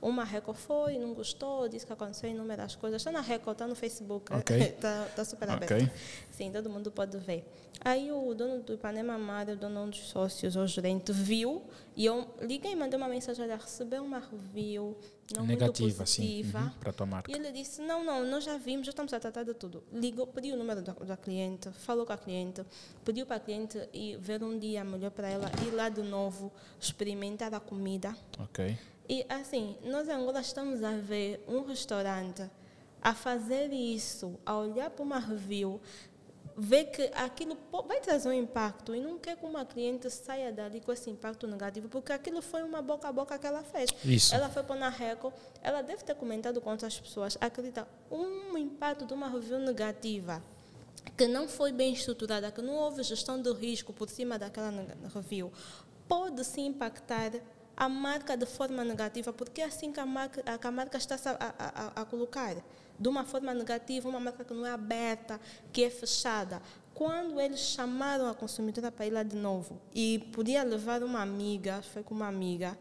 [0.00, 3.00] Uma Reco foi, não gostou, disse que aconteceu inúmeras coisas.
[3.00, 4.72] Está na Reco, está no Facebook, está okay.
[4.80, 5.74] tá, tá super aberto.
[5.74, 5.90] Okay.
[6.30, 7.44] Sim, todo mundo pode ver.
[7.80, 11.62] Aí o dono do Ipanema Mar, o dono dos sócios, o gerente, viu
[11.96, 14.96] e eu liguei e mandei uma mensagem, olha, recebeu uma review
[15.34, 16.58] não negativa, positiva.
[16.60, 17.30] Uhum, para tua marca.
[17.30, 19.82] E ele disse, não, não, nós já vimos, já estamos a tratar de tudo.
[19.92, 22.62] Ligou, pediu o número da, da cliente, falou com a cliente,
[23.04, 26.52] pediu para a cliente ir ver um dia melhor para ela, ir lá de novo,
[26.80, 28.16] experimentar a comida.
[28.38, 28.78] Ok.
[29.08, 32.42] E assim, nós em Angola estamos a ver um restaurante
[33.00, 35.80] a fazer isso, a olhar para uma review,
[36.56, 40.80] vê que aquilo vai trazer um impacto e não quer que uma cliente saia dali
[40.80, 43.90] com esse impacto negativo, porque aquilo foi uma boca a boca que ela fez.
[44.04, 44.34] Isso.
[44.34, 49.04] Ela foi para a Reco, ela deve ter comentado com outras pessoas, acredita, um impacto
[49.04, 50.42] de uma review negativa
[51.16, 54.70] que não foi bem estruturada, que não houve gestão do risco por cima daquela
[55.14, 55.52] review,
[56.08, 57.32] pode se impactar
[57.76, 61.54] a marca de forma negativa, porque é assim que a marca, a marca está a,
[61.58, 62.56] a, a, colocar.
[62.98, 65.40] De uma forma negativa, uma marca que não é aberta,
[65.72, 66.62] que é fechada.
[66.94, 71.82] Quando eles chamaram a consumidora para ir lá de novo e podia levar uma amiga,
[71.82, 72.78] foi com uma amiga,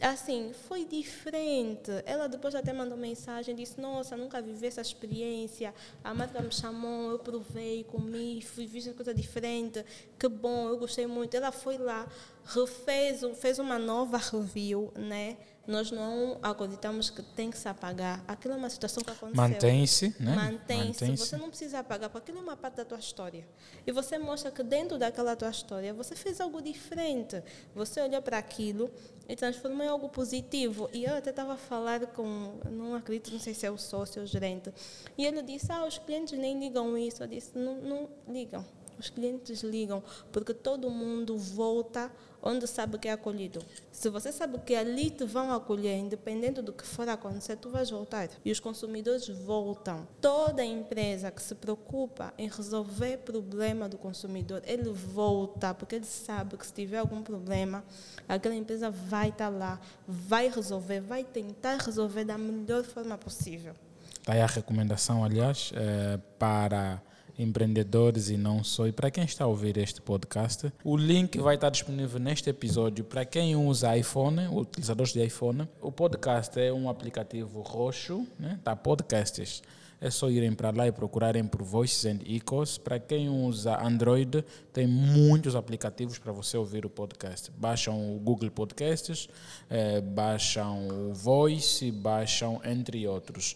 [0.00, 1.90] assim, foi diferente.
[2.06, 5.74] Ela depois até mandou mensagem, disse, nossa, nunca vivi essa experiência.
[6.02, 9.84] A marca me chamou, eu provei, comi, fui, fiz uma coisa diferente.
[10.18, 11.36] Que bom, eu gostei muito.
[11.36, 12.06] Ela foi lá,
[12.44, 15.36] refez, fez uma nova review, né?
[15.66, 18.22] Nós não acreditamos que tem que se apagar.
[18.26, 19.42] Aquilo é uma situação que aconteceu.
[19.42, 20.34] Mantém-se, né?
[20.34, 21.04] Mantém-se.
[21.04, 23.46] Mantém você não precisa apagar, porque aquilo é uma parte da tua história.
[23.86, 27.42] E você mostra que dentro daquela tua história, você fez algo diferente.
[27.74, 28.90] Você olhou para aquilo
[29.28, 30.90] e transformou em algo positivo.
[30.92, 34.20] E eu até estava a falar com, não acredito, não sei se é o sócio
[34.20, 34.72] ou o gerente.
[35.16, 37.22] E ele disse, ah, os clientes nem ligam isso.
[37.22, 38.64] Eu disse, não, não ligam.
[39.02, 42.08] Os clientes ligam, porque todo mundo volta
[42.40, 43.60] onde sabe que é acolhido.
[43.90, 47.90] Se você sabe que ali te vão acolher, independente do que for acontecer, tu vais
[47.90, 48.28] voltar.
[48.44, 50.06] E os consumidores voltam.
[50.20, 56.56] Toda empresa que se preocupa em resolver problema do consumidor, ele volta, porque ele sabe
[56.56, 57.84] que se tiver algum problema,
[58.28, 63.74] aquela empresa vai estar lá, vai resolver, vai tentar resolver da melhor forma possível.
[64.18, 67.02] Está aí a recomendação, aliás, é, para
[67.38, 68.86] empreendedores e não só.
[68.86, 73.04] E para quem está a ouvir este podcast, o link vai estar disponível neste episódio
[73.04, 75.68] para quem usa iPhone, utilizadores de iPhone.
[75.80, 78.58] O podcast é um aplicativo roxo, né?
[78.62, 79.62] Tá podcasts.
[80.04, 82.76] É só irem para lá e procurarem por Voices and Echoes.
[82.76, 87.52] Para quem usa Android, tem muitos aplicativos para você ouvir o podcast.
[87.56, 89.28] Baixam o Google Podcasts,
[89.70, 93.54] eh, baixam o Voice, baixam entre outros.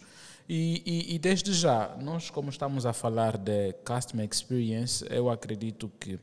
[0.48, 5.90] E, e, e, desde já, nós, como estamos a falar de Customer Experience, eu acredito
[5.98, 6.20] que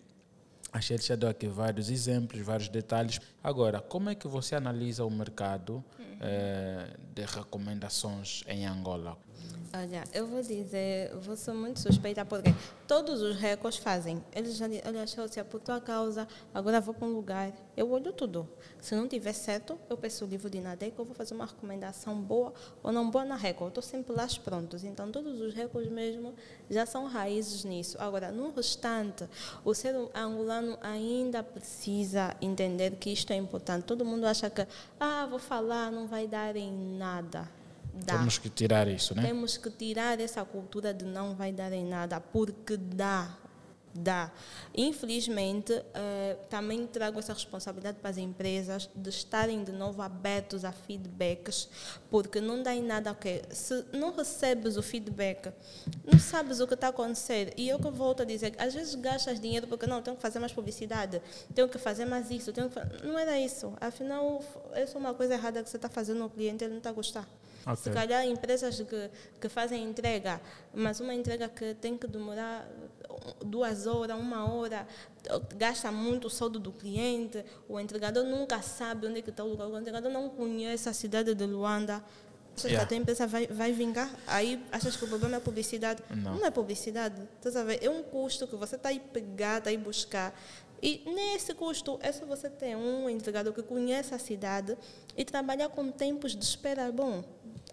[0.71, 3.19] a Shell já deu aqui vários exemplos, vários detalhes.
[3.43, 6.17] Agora, como é que você analisa o mercado uhum.
[6.21, 9.17] eh, de recomendações em Angola?
[9.75, 12.53] Olha, eu vou dizer, vou ser muito suspeita porque
[12.87, 14.23] todos os recordes fazem.
[14.31, 17.51] Eles já dizem, olha, Chelsea, por tua causa, agora vou para um lugar.
[17.75, 18.47] Eu olho tudo.
[18.79, 22.15] Se não tiver certo, eu peço o livro de Nadeco, eu vou fazer uma recomendação
[22.21, 23.69] boa ou não boa na Record.
[23.69, 24.83] Estou sempre lá prontos.
[24.83, 26.35] Então, todos os recordes mesmo
[26.69, 27.97] já são raízes nisso.
[27.99, 29.27] Agora, no restante,
[29.65, 33.85] o ser angolano ainda precisa entender que isto é importante.
[33.85, 34.67] Todo mundo acha que,
[34.99, 37.62] ah, vou falar, não vai dar em nada.
[37.93, 38.17] Dá.
[38.17, 39.21] Temos que tirar isso, né?
[39.21, 43.37] Temos que tirar essa cultura de não vai dar em nada, porque dá.
[43.95, 44.31] Dá.
[44.73, 45.83] Infelizmente, uh,
[46.49, 51.69] também trago essa responsabilidade para as empresas de estarem de novo abertos a feedbacks,
[52.09, 53.43] porque não dá em nada o okay.
[53.51, 55.53] Se não recebes o feedback,
[56.11, 57.53] não sabes o que está a acontecer.
[57.55, 60.39] E eu que volto a dizer, às vezes gastas dinheiro porque não, tenho que fazer
[60.39, 61.21] mais publicidade,
[61.53, 63.05] tenho que fazer mais isso, tenho que...
[63.05, 63.73] não era isso.
[63.79, 66.89] Afinal, essa é uma coisa errada que você está fazendo no cliente, ele não está
[66.89, 67.29] a gostar.
[67.63, 67.75] Okay.
[67.77, 70.41] Se calhar empresas que, que fazem entrega,
[70.73, 72.67] mas uma entrega que tem que demorar
[73.45, 74.85] duas horas, uma hora,
[75.55, 79.49] gasta muito o saldo do cliente, o entregador nunca sabe onde é que está o
[79.49, 82.03] lugar, o entregador não conhece a cidade de Luanda.
[82.55, 82.79] Achas yeah.
[82.79, 84.13] que a tua empresa vai, vai vingar?
[84.27, 86.03] Aí achas que o problema é a publicidade?
[86.11, 87.19] Não, não é publicidade.
[87.81, 90.39] É um custo que você está aí pegar, está aí buscar.
[90.79, 94.77] E nesse custo, é só você ter um entregador que conhece a cidade
[95.17, 97.23] e trabalhar com tempos de espera bom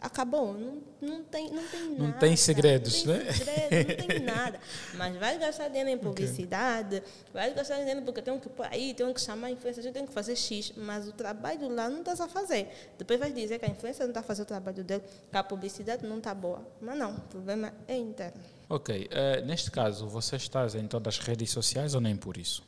[0.01, 0.55] acabou.
[0.55, 2.03] Não, não, tem, não tem nada.
[2.03, 3.33] Não tem segredos, não tem né?
[3.33, 4.61] Segredo, não tem nada.
[4.95, 7.11] Mas vai gastar dinheiro em publicidade, okay.
[7.33, 10.13] vai gastar dinheiro porque tem que por aí, tem que chamar a influência, tem que
[10.13, 12.69] fazer X, mas o trabalho lá não está a fazer.
[12.99, 15.45] Depois vai dizer que a influência não está a fazer o trabalho dele, que a
[15.45, 16.67] publicidade não está boa.
[16.81, 18.41] Mas não, o problema é interno.
[18.69, 19.11] Ok.
[19.11, 22.63] Uh, neste caso, você está em todas as redes sociais ou nem por isso?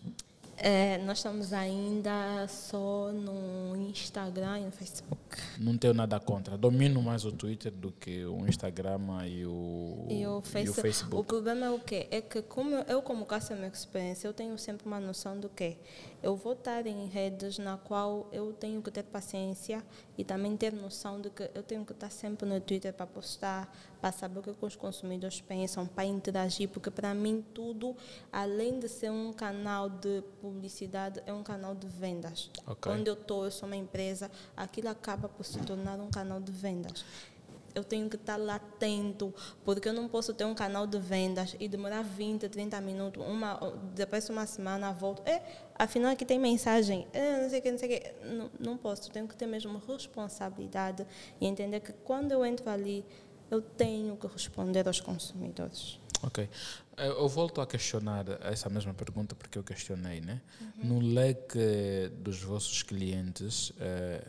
[0.56, 5.18] É, nós estamos ainda só no Instagram e no Facebook.
[5.58, 6.56] Não tenho nada contra.
[6.58, 10.74] Domino mais o Twitter do que o Instagram e o, e o, face, e o
[10.74, 11.16] Facebook.
[11.16, 12.06] O problema é o quê?
[12.10, 15.76] É que como eu, como Customer Experience, eu tenho sempre uma noção do que
[16.22, 19.82] eu vou estar em redes na qual eu tenho que ter paciência
[20.16, 23.74] e também ter noção de que eu tenho que estar sempre no Twitter para postar,
[24.00, 27.96] para saber o que os consumidores pensam, para interagir, porque para mim tudo,
[28.30, 32.50] além de ser um canal de publicidade, é um canal de vendas.
[32.66, 32.92] Okay.
[32.92, 36.50] Onde eu estou, eu sou uma empresa, aquilo acaba por se tornar um canal de
[36.50, 37.04] vendas
[37.74, 41.56] eu tenho que estar lá atento, porque eu não posso ter um canal de vendas
[41.58, 43.58] e demorar 20, 30 minutos, uma,
[43.94, 45.22] depois de uma semana volto.
[45.26, 45.42] É,
[45.74, 48.26] afinal aqui tem mensagem, é, não sei o que, não sei o que.
[48.26, 51.06] Não, não posso, tenho que ter mesmo responsabilidade
[51.40, 53.04] e entender que quando eu entro ali,
[53.50, 55.98] eu tenho que responder aos consumidores.
[56.22, 56.48] Ok.
[56.96, 60.40] Eu volto a questionar essa mesma pergunta porque eu questionei, né?
[60.60, 60.68] Uhum.
[60.84, 64.24] No leque dos vossos clientes, eh,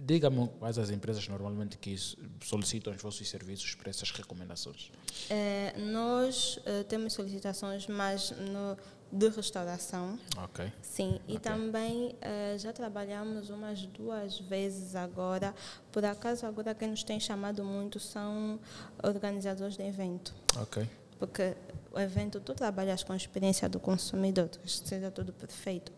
[0.00, 1.96] Diga-me quais as empresas normalmente que
[2.44, 4.92] solicitam os vossos serviços para essas recomendações.
[5.28, 8.76] É, nós uh, temos solicitações mais no,
[9.10, 10.16] de restauração.
[10.36, 10.72] Ok.
[10.80, 11.38] Sim, e okay.
[11.40, 15.52] também uh, já trabalhamos umas duas vezes agora.
[15.90, 18.60] Por acaso, agora quem nos tem chamado muito são
[19.02, 20.32] organizadores de evento.
[20.60, 20.88] Ok.
[21.18, 21.54] Porque
[21.92, 25.92] o evento, tu trabalhas com a experiência do consumidor, que seja tudo perfeito.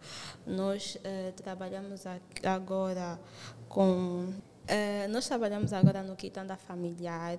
[0.46, 2.04] Nós uh, trabalhamos
[2.42, 3.20] agora
[3.68, 4.32] com.
[4.64, 7.38] Uh, nós trabalhamos agora no Quitanda Familiar,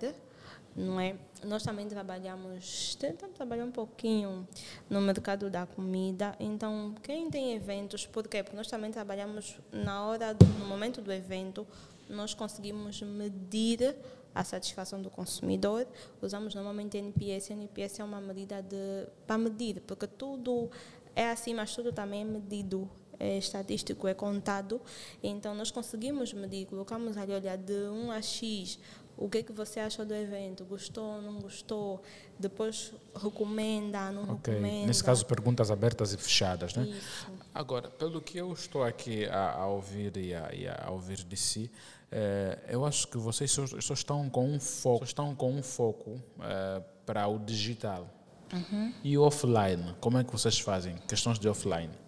[0.75, 1.15] não é?
[1.43, 4.47] Nós também trabalhamos, tentamos trabalhar um pouquinho
[4.89, 6.35] no mercado da comida.
[6.39, 8.43] Então, quem tem eventos, por quê?
[8.43, 11.65] Porque nós também trabalhamos na hora, no momento do evento,
[12.09, 13.95] nós conseguimos medir
[14.33, 15.87] a satisfação do consumidor.
[16.21, 17.51] Usamos normalmente NPS.
[17.51, 20.69] NPS é uma medida de, para medir, porque tudo
[21.15, 22.89] é assim, mas tudo também é medido
[23.19, 24.81] é estatístico, é contado.
[25.21, 28.79] Então, nós conseguimos medir, colocamos ali, olha, de 1 a X,
[29.15, 30.65] o que é que você acha do evento?
[30.65, 32.01] Gostou, não gostou?
[32.39, 34.55] Depois recomenda, não okay.
[34.55, 34.87] recomenda.
[34.87, 36.85] Nesse caso, perguntas abertas e fechadas, né?
[36.85, 37.27] Isso.
[37.53, 41.37] Agora, pelo que eu estou aqui a, a ouvir e a, e a, ouvir de
[41.37, 41.69] si,
[42.11, 46.21] é, eu acho que vocês só, só, estão com um foco, estão com um foco
[46.41, 48.07] é, para o digital.
[48.51, 48.93] Uhum.
[49.01, 50.95] E offline, como é que vocês fazem?
[51.07, 52.00] Questões de offline.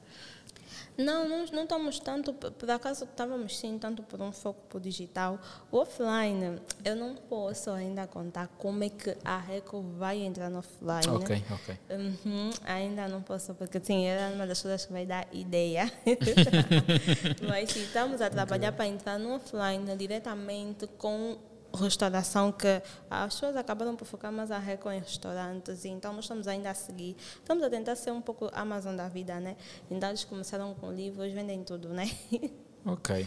[0.98, 4.82] Não, não, não estamos tanto, por acaso estávamos sim tanto por um foco para o
[4.82, 5.40] digital.
[5.72, 10.60] O offline, eu não posso ainda contar como é que a Reco vai entrar no
[10.60, 11.16] offline.
[11.16, 11.80] Ok, ok.
[11.90, 15.92] Uhum, ainda não posso, porque sim, era uma das coisas que vai dar ideia.
[17.48, 18.78] Mas sim, estamos a trabalhar okay.
[18.78, 21.38] para entrar no offline diretamente com
[21.76, 26.48] restauração que as pessoas acabaram por focar mais a reco em restaurantes, então nós estamos
[26.48, 27.16] ainda a seguir.
[27.36, 29.56] Estamos a tentar ser um pouco Amazon da vida, né?
[29.90, 32.10] Então eles começaram com livros, vendem tudo, né?
[32.86, 33.26] Ok.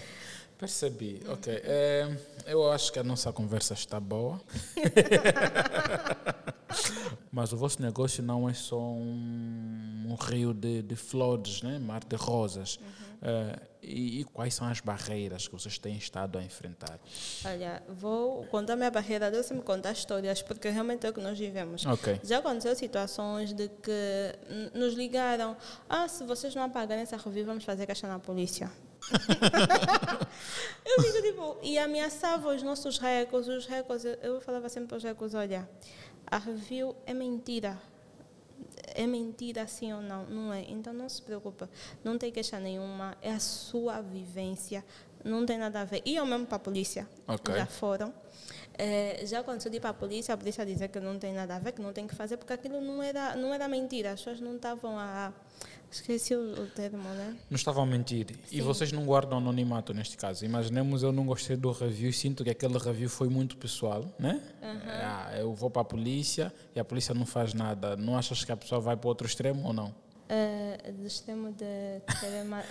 [0.59, 1.61] Percebi, ok.
[1.65, 4.41] É, eu acho que a nossa conversa está boa.
[7.31, 11.79] Mas o vosso negócio não é só um, um rio de, de, flores, né?
[11.79, 12.77] mar de rosas.
[12.77, 13.06] Uhum.
[13.17, 16.99] Uh, e, e, quais são as barreiras que vocês têm estado a enfrentar?
[17.45, 21.39] Olha, vou contar minha barreira, deixa me contar histórias, porque realmente é o que nós
[21.39, 21.87] vivemos.
[21.87, 22.21] Okay.
[22.23, 24.35] Já aconteceu situações de que
[24.75, 25.57] nos ligaram:
[25.89, 28.71] ah, se vocês não apagarem essa review, vamos fazer caixa na polícia.
[30.85, 35.05] eu digo, tipo, e ameaçava os nossos recos, os recos, eu, falava sempre para os
[35.05, 35.69] recos: olha,
[36.27, 37.79] a review é mentira
[38.95, 40.25] é mentira sim ou não?
[40.27, 40.63] Não é.
[40.63, 41.65] Então não se preocupe,
[42.03, 44.85] não tem queixa nenhuma, é a sua vivência,
[45.25, 46.03] não tem nada a ver.
[46.05, 47.55] E eu mesmo para a polícia, okay.
[47.55, 48.13] já foram.
[48.79, 51.57] É, já aconteceu de ir para a polícia, a polícia dizer que não tem nada
[51.57, 54.21] a ver, que não tem que fazer, porque aquilo não era, não era mentira, as
[54.21, 55.33] pessoas não estavam a
[56.01, 57.37] Esqueci o, o termo, né?
[57.51, 58.27] Não estavam a mentir.
[58.29, 58.57] Sim.
[58.57, 60.45] E vocês não guardam anonimato neste caso.
[60.45, 64.41] Imaginemos eu não gostei do review, sinto que aquele review foi muito pessoal, né?
[64.63, 64.81] Uhum.
[64.85, 67.97] Ah, eu vou para a polícia e a polícia não faz nada.
[67.97, 70.06] Não achas que a pessoa vai para outro extremo ou não?
[70.29, 72.03] Uh, do extremo de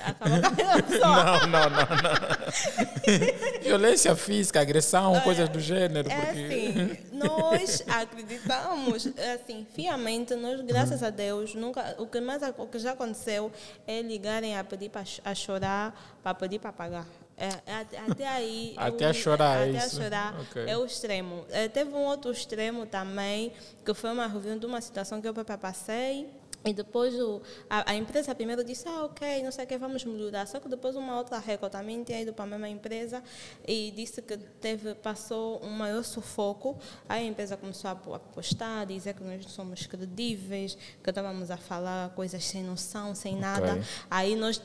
[0.03, 1.23] acabar com a pessoa.
[1.23, 3.61] Não, não, não, não.
[3.63, 6.11] Violência física, agressão, coisas do gênero.
[6.11, 6.41] É porque...
[6.41, 12.77] assim, nós acreditamos, assim, fiamente, nós, graças a Deus, nunca, o que mais o que
[12.77, 13.49] já aconteceu
[13.87, 17.07] é ligarem a pedir para a chorar, para pedir para pagar.
[17.37, 18.73] É, é até aí.
[18.77, 19.99] até a chorar, até é isso.
[19.99, 20.65] a chorar okay.
[20.67, 21.45] é o extremo.
[21.49, 23.53] É, teve um outro extremo também,
[23.85, 26.29] que foi uma reunião de uma situação que eu passei
[26.65, 30.03] e depois o, a, a, empresa primeiro disse, ah, ok, não sei o que, vamos
[30.03, 30.47] melhorar.
[30.47, 33.23] Só que depois uma outra Record também tinha ido para a mesma empresa
[33.67, 36.75] e disse que teve, passou um maior sufoco.
[37.07, 42.09] Aí a empresa começou a postar, dizer que nós somos credíveis, que estávamos a falar
[42.15, 43.73] coisas sem noção, sem nada.
[43.73, 43.83] Okay.
[44.09, 44.59] Aí nós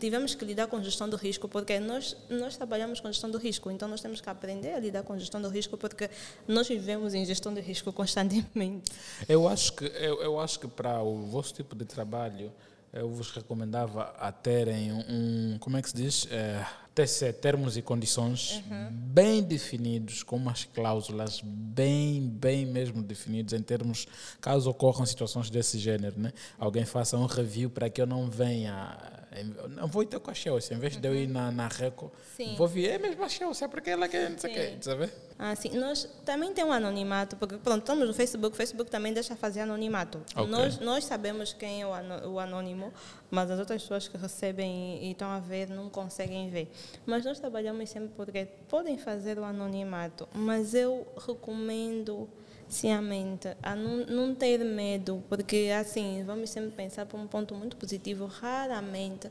[0.00, 3.70] tivemos que lidar com gestão do risco, porque nós, nós trabalhamos com gestão do risco,
[3.70, 6.10] então nós temos que aprender a lidar com gestão do risco, porque
[6.48, 8.90] nós vivemos em gestão de risco constantemente.
[9.28, 12.50] Eu acho que, eu, eu acho que para o vosso tipo de trabalho,
[12.92, 16.26] eu vos recomendava a terem um, como é que se diz?
[16.30, 18.88] É, TC, termos e condições uhum.
[18.90, 24.06] bem definidos, com umas cláusulas bem, bem mesmo definidos em termos,
[24.40, 26.32] caso ocorram situações desse gênero, né?
[26.58, 28.96] Alguém faça um review para que eu não venha
[29.44, 31.00] não vou ir com a Chelsea, em vez uhum.
[31.00, 32.54] de eu ir na, na Reco, Sim.
[32.56, 35.10] vou vir, é mesmo a Chelsea, porque ela quer, não sei o quê, sabe?
[35.38, 35.70] Ah, sim.
[35.78, 39.60] Nós também temos um anonimato, porque pronto, estamos no Facebook, o Facebook também deixa fazer
[39.60, 40.22] anonimato.
[40.34, 40.46] Okay.
[40.46, 42.92] Nós, nós sabemos quem é o anônimo,
[43.30, 46.70] mas as outras pessoas que recebem e estão a ver não conseguem ver.
[47.04, 52.28] Mas nós trabalhamos sempre porque podem fazer o anonimato, mas eu recomendo
[52.68, 53.56] Sim, a mente.
[53.62, 58.26] A não, não ter medo, porque assim, vamos sempre pensar por um ponto muito positivo.
[58.26, 59.30] Raramente,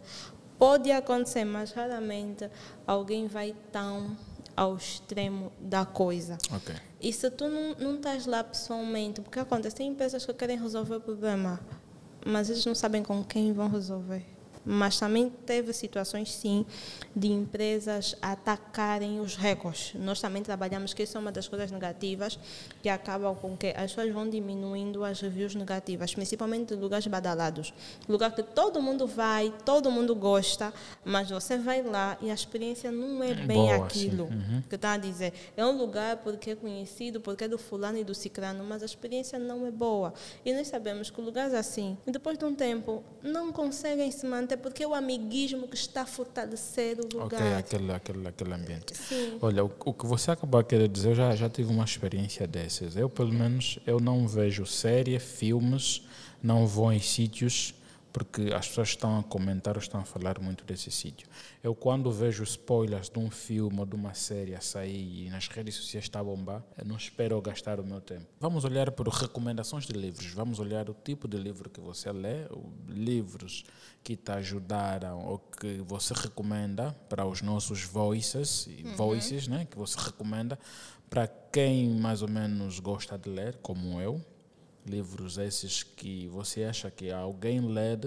[0.58, 2.50] pode acontecer, mas raramente
[2.88, 4.16] alguém vai tão
[4.56, 6.38] ao extremo da coisa.
[6.56, 6.76] Okay.
[7.02, 10.96] E se tu não, não estás lá pessoalmente, porque acontece, tem empresas que querem resolver
[10.96, 11.60] o problema,
[12.26, 14.35] mas eles não sabem com quem vão resolver
[14.66, 16.66] mas também teve situações, sim,
[17.16, 19.94] de empresas atacarem os recordes.
[19.96, 22.40] Nós também trabalhamos que isso é uma das coisas negativas
[22.82, 27.74] que acabam com que as pessoas vão diminuindo as reviews negativas, principalmente em lugares badalados.
[28.08, 30.74] Lugar que todo mundo vai, todo mundo gosta,
[31.04, 34.64] mas você vai lá e a experiência não é bem Boa, aquilo uhum.
[34.68, 35.34] que está a dizer.
[35.56, 38.86] É um lugar porque é conhecido, porque é do fulano e do ciclano, mas a
[38.86, 40.14] experiência não é boa.
[40.44, 44.58] E nós sabemos que lugares assim, depois de um tempo, não conseguem se manter até
[44.58, 47.42] porque é o amiguismo que está a fortalecer o lugar.
[47.42, 48.96] Ok, aquele, aquele, aquele ambiente.
[48.96, 49.38] Sim.
[49.42, 52.48] Olha, o, o que você acabou de querer dizer, eu já, já tive uma experiência
[52.48, 52.96] dessas.
[52.96, 56.02] Eu, pelo menos, eu não vejo série, filmes,
[56.42, 57.74] não vou em sítios
[58.16, 61.28] porque as pessoas estão a comentar ou estão a falar muito desse sítio.
[61.62, 65.50] Eu, quando vejo spoilers de um filme ou de uma série a sair e nas
[65.50, 68.26] redes sociais está a bombar, não espero gastar o meu tempo.
[68.40, 72.48] Vamos olhar por recomendações de livros, vamos olhar o tipo de livro que você lê,
[72.88, 73.66] livros
[74.02, 78.96] que te ajudaram ou que você recomenda para os nossos voices, uhum.
[78.96, 80.58] voices né, que você recomenda
[81.10, 84.24] para quem mais ou menos gosta de ler, como eu,
[84.86, 87.98] livros esses que você acha que alguém lê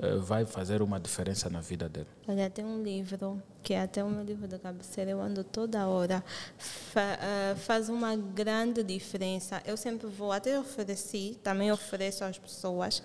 [0.00, 2.06] eh, vai fazer uma diferença na vida dele?
[2.28, 5.88] Olha, tem um livro que é até o meu livro da cabeceira, eu ando toda
[5.88, 6.24] hora,
[6.56, 9.60] fa, uh, faz uma grande diferença.
[9.66, 13.02] Eu sempre vou, até ofereci, também ofereço às pessoas,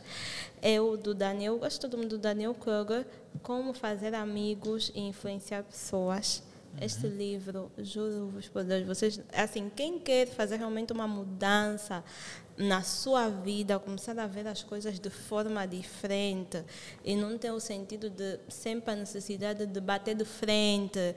[0.62, 3.08] é o do Daniel, gosto do, do Daniel Kroger,
[3.42, 6.44] Como Fazer Amigos e Influenciar Pessoas.
[6.82, 7.16] Este uhum.
[7.16, 12.04] livro, juro-vos por Deus, vocês, assim, quem quer fazer realmente uma mudança
[12.58, 16.64] na sua vida começar a ver as coisas de forma diferente
[17.04, 21.16] e não ter o sentido de sempre a necessidade de bater de frente, eh,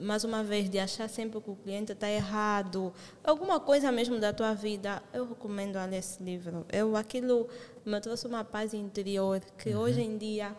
[0.00, 4.32] mais uma vez, de achar sempre que o cliente está errado, alguma coisa mesmo da
[4.32, 6.66] tua vida, eu recomendo ler esse livro.
[6.72, 7.48] Eu, aquilo
[7.84, 9.80] me trouxe uma paz interior que uhum.
[9.80, 10.56] hoje em dia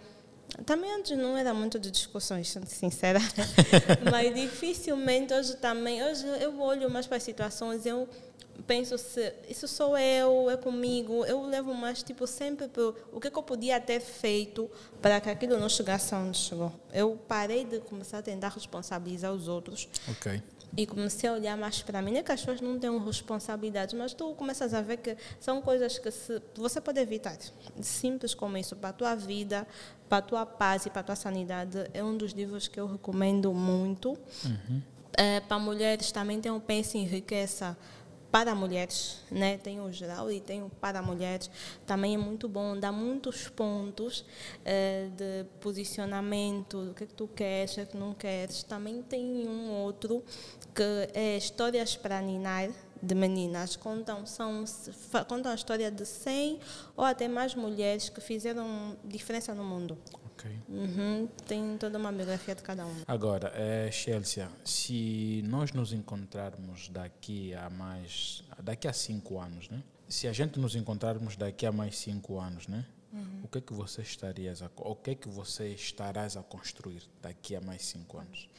[0.66, 3.20] também antes não era muito de discussões, sendo sincera.
[4.12, 6.04] Mas dificilmente hoje também.
[6.04, 8.08] Hoje eu olho mais para as situações, eu
[8.66, 11.26] penso se isso sou eu, é comigo.
[11.26, 14.70] Eu levo mais tipo sempre para o que, que, eu podia ter feito
[15.02, 16.72] para que aquilo não chegasse onde chegou.
[16.92, 19.90] Eu parei de começar a tentar responsabilizar os outros.
[20.10, 20.42] Ok
[20.76, 22.12] e comecei a olhar mais para mim.
[22.12, 25.62] Não é que as pessoas não tenham responsabilidades, mas tu começas a ver que são
[25.62, 27.38] coisas que se, você pode evitar.
[27.82, 29.68] Simples como isso, para a tua vida,
[30.10, 31.78] para a tua paz e para a tua sanidade.
[31.94, 34.18] É um dos livros que eu recomendo muito.
[34.44, 34.82] Uhum.
[35.16, 37.78] É, para mulheres também tem um Pense Enriqueça
[38.34, 39.60] para mulheres, né?
[39.60, 41.52] Tem o geral e tem o para mulheres.
[41.86, 44.26] Também é muito bom, dá muitos pontos
[44.66, 48.64] é, de posicionamento, do que, é que tu queres, o que, é que não queres.
[48.64, 50.24] Também tem um outro
[50.74, 53.76] que é Histórias para Ninar, de meninas.
[53.76, 54.66] Contam, são,
[55.28, 56.60] contam a história de 100
[56.98, 59.96] ou até mais mulheres que fizeram diferença no mundo.
[60.68, 62.96] Uhum, tem toda uma biografia de cada um.
[63.08, 69.84] Agora, é, Chelsea, se nós nos encontrarmos daqui a mais, daqui a cinco anos, né?
[70.08, 72.86] Se a gente nos encontrarmos daqui a mais cinco anos, né?
[73.12, 73.42] Uhum.
[73.44, 77.04] O que é que você estarias a, o que é que você estarás a construir
[77.22, 78.50] daqui a mais cinco anos?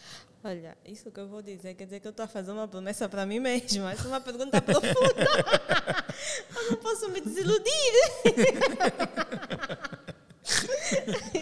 [0.45, 3.09] Olha, isso que eu vou dizer quer dizer que eu estou a fazer uma promessa
[3.09, 3.93] para mim mesma.
[3.93, 4.93] Essa é uma pergunta profunda.
[6.55, 7.65] eu não posso me desiludir.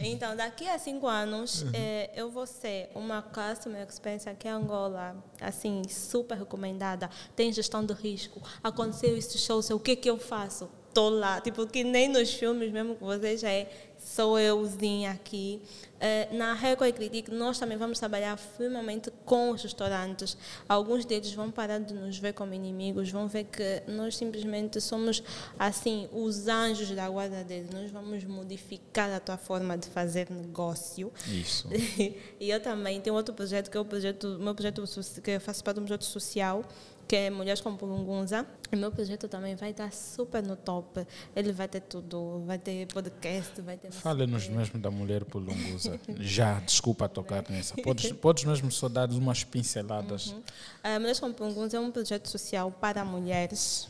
[0.00, 1.70] então, daqui a cinco anos, uhum.
[1.74, 7.10] é, eu vou ser uma Customer Experience aqui em Angola, assim, super recomendada.
[7.34, 8.40] Tem gestão de risco.
[8.62, 10.68] Aconteceu este show, o que que eu faço?
[10.88, 11.40] Estou lá.
[11.42, 15.60] Tipo, que nem nos filmes mesmo que você já é sou euzinha aqui.
[15.98, 20.36] Eh, na Record Critique, nós também vamos trabalhar firmemente com os restaurantes.
[20.68, 25.22] Alguns deles vão parar de nos ver como inimigos, vão ver que nós simplesmente somos,
[25.58, 27.70] assim, os anjos da guarda deles.
[27.70, 31.12] Nós vamos modificar a tua forma de fazer negócio.
[31.26, 31.68] Isso.
[32.38, 34.84] e eu também tenho outro projeto, que é o projeto, meu projeto,
[35.20, 36.64] que eu faço parte do projeto social,
[37.06, 38.46] que é Mulheres com Pulungunza.
[38.72, 41.06] O meu projeto também vai estar super no top.
[41.34, 43.92] Ele vai ter tudo, vai ter podcast, vai ter...
[43.92, 46.00] Fale-nos mesmo da Mulher Pulunguza.
[46.18, 47.76] Já, desculpa tocar nessa.
[47.76, 50.28] Podes, podes mesmo só dar umas pinceladas.
[50.28, 50.38] Uhum.
[50.38, 53.88] Uh, Mulheres com Pulunguza é um projeto social para mulheres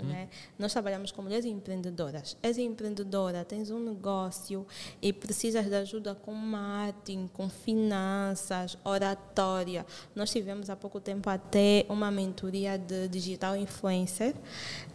[0.00, 0.08] Uhum.
[0.08, 0.28] Né?
[0.58, 2.36] Nós trabalhamos com mulheres empreendedoras.
[2.42, 4.66] És empreendedora, tens um negócio
[5.00, 9.84] e precisas de ajuda com marketing, com finanças, oratória.
[10.14, 14.34] Nós tivemos há pouco tempo até uma mentoria de digital influencer.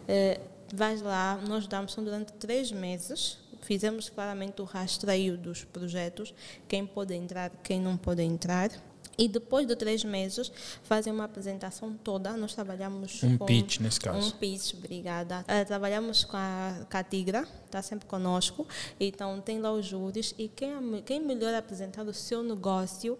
[0.08, 0.40] Eh,
[0.72, 3.38] vais lá, nós damos durante três meses.
[3.62, 6.34] Fizemos claramente o rastreio dos projetos,
[6.68, 8.70] quem pode entrar, quem não pode entrar.
[9.16, 10.50] E depois de três meses,
[10.82, 12.36] fazem uma apresentação toda.
[12.36, 13.46] Nós trabalhamos um com...
[13.46, 14.26] Pitch, nesse caso.
[14.26, 15.40] Um pitch, obrigada.
[15.40, 18.66] Uh, trabalhamos com a, com a Tigra, está sempre conosco.
[18.98, 20.34] Então, tem lá os júris.
[20.38, 23.18] E quem, quem melhor apresentar o seu negócio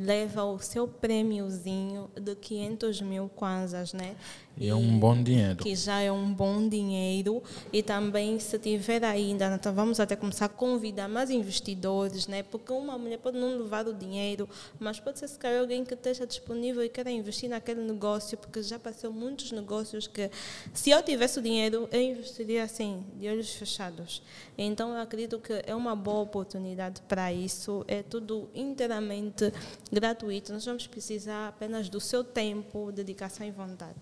[0.00, 4.16] leva o seu prêmiozinho de 500 mil kwanzas, né?
[4.58, 5.56] E é um bom dinheiro.
[5.56, 7.42] Que já é um bom dinheiro.
[7.70, 12.42] E também, se tiver ainda, então vamos até começar a convidar mais investidores, né?
[12.42, 14.48] Porque uma mulher pode não levar o dinheiro,
[14.78, 18.62] mas pode ser se calhar alguém que esteja disponível e queira investir naquele negócio, porque
[18.62, 20.30] já passou muitos negócios que,
[20.72, 24.22] se eu tivesse o dinheiro, eu investiria assim, de olhos fechados.
[24.56, 27.84] Então, eu acredito que é uma boa oportunidade para isso.
[27.86, 29.52] É tudo inteiramente
[29.92, 30.50] gratuito.
[30.52, 33.94] Nós vamos precisar apenas do seu tempo, dedicação e vontade.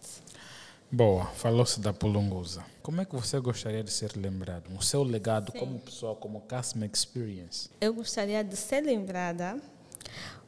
[0.94, 2.64] Boa, falou-se da Pulunguza.
[2.80, 4.70] Como é que você gostaria de ser lembrado?
[4.78, 5.58] O seu legado Sim.
[5.58, 7.68] como pessoa, como customer experience?
[7.80, 9.60] Eu gostaria de ser lembrada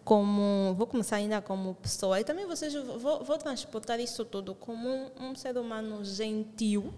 [0.04, 4.88] como vou começar ainda como pessoa e também vocês vou, vou transportar isso tudo como
[4.88, 6.94] um, um, ser humano gentil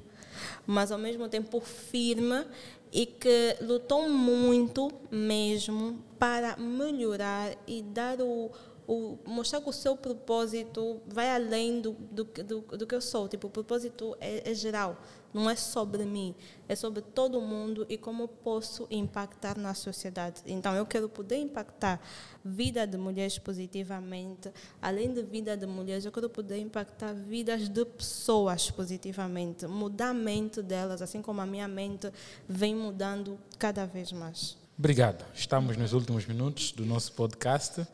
[0.67, 2.45] mas ao mesmo tempo firme
[2.93, 8.51] e que lutou muito mesmo para melhorar e dar o,
[8.89, 13.29] o, mostrar que o seu propósito vai além do, do, do, do que eu sou.
[13.29, 14.97] Tipo, o propósito é, é, geral,
[15.33, 16.35] não é sobre mim,
[16.67, 20.41] é sobre todo mundo e como posso impactar na sociedade.
[20.47, 22.01] Então, eu quero poder impactar
[22.43, 24.51] vida de mulheres positivamente.
[24.81, 30.15] Além de vida de mulheres, eu quero poder impactar vidas de pessoas positivamente, mudar a
[30.15, 32.11] mente delas, assim como a minha mente
[32.49, 34.68] vem mudando cada vez mais.
[34.79, 35.25] Obrigado.
[35.35, 37.85] Estamos nos últimos minutos do nosso podcast.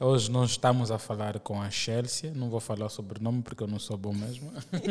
[0.00, 2.32] Hoje nós estamos a falar com a Chelsea.
[2.34, 4.52] Não vou falar sobre o nome porque eu não sou bom mesmo.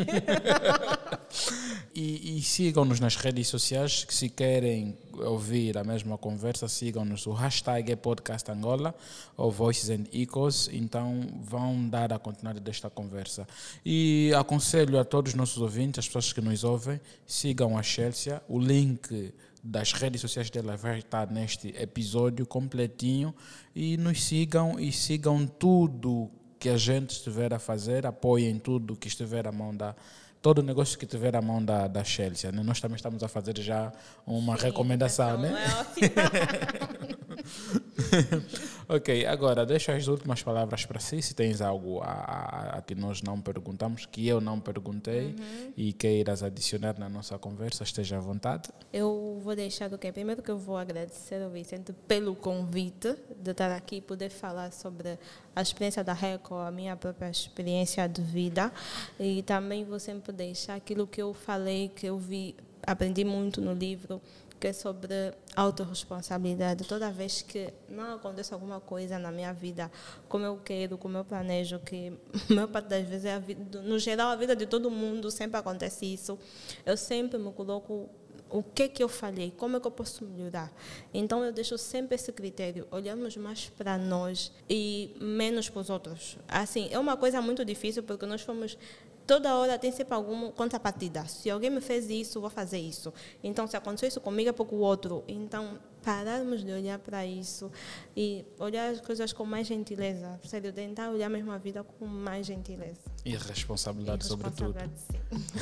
[1.94, 4.02] e, e sigam-nos nas redes sociais.
[4.02, 7.26] Que se querem ouvir a mesma conversa, sigam-nos.
[7.26, 8.94] O hashtag é Podcast Angola
[9.36, 10.70] ou Voices and Echoes.
[10.72, 13.46] Então vão dar a continuidade desta conversa.
[13.84, 18.40] E aconselho a todos os nossos ouvintes, as pessoas que nos ouvem, sigam a Chelsea.
[18.48, 23.34] O link das redes sociais dela vai estar neste episódio completinho
[23.74, 29.08] e nos sigam e sigam tudo que a gente estiver a fazer, apoiem tudo que
[29.08, 29.94] estiver à mão da
[30.40, 32.50] todo o negócio que tiver à mão da, da Chelsea.
[32.50, 32.62] Né?
[32.64, 33.92] Nós também estamos a fazer já
[34.26, 35.54] uma Sim, recomendação, né?
[36.00, 37.78] É
[38.88, 42.94] ok, agora deixa as últimas palavras para si, se tens algo a, a, a, que
[42.94, 45.72] nós não perguntamos, que eu não perguntei uhum.
[45.76, 48.70] e queiras adicionar na nossa conversa, esteja à vontade.
[48.92, 53.50] Eu vou deixar do que primeiro que eu vou agradecer ao Vicente pelo convite de
[53.50, 55.18] estar aqui e poder falar sobre
[55.54, 58.72] a experiência da RECO, a minha própria experiência de vida
[59.18, 62.54] e também vou sempre deixar aquilo que eu falei, que eu vi,
[62.86, 64.20] aprendi muito no livro,
[64.62, 66.84] que é sobre autorresponsabilidade.
[66.84, 69.90] Toda vez que não acontece alguma coisa na minha vida
[70.28, 72.12] como eu quero, como eu planejo, que
[72.48, 75.58] a maior parte das vezes é vida, no geral a vida de todo mundo sempre
[75.58, 76.38] acontece isso,
[76.86, 78.08] eu sempre me coloco
[78.48, 80.72] o que que eu falei, como é que eu posso melhorar.
[81.12, 86.38] Então eu deixo sempre esse critério, olhamos mais para nós e menos para os outros.
[86.46, 88.78] Assim, é uma coisa muito difícil porque nós fomos
[89.26, 91.24] toda hora tem sempre alguma contrapartida.
[91.26, 93.12] Se alguém me fez isso, vou fazer isso.
[93.42, 95.24] Então, se aconteceu isso comigo, é pouco o outro.
[95.26, 97.70] Então, pararmos de olhar para isso
[98.16, 100.38] e olhar as coisas com mais gentileza.
[100.44, 103.00] Sério, tentar olhar mesmo a vida com mais gentileza.
[103.24, 104.74] E responsabilidade, e sobretudo.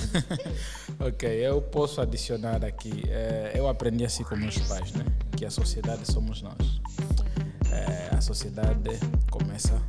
[0.98, 3.02] ok, eu posso adicionar aqui.
[3.08, 5.04] É, eu aprendi assim com meus pais, né?
[5.36, 6.80] Que a sociedade somos nós.
[7.70, 8.98] É, a sociedade
[9.30, 9.80] começa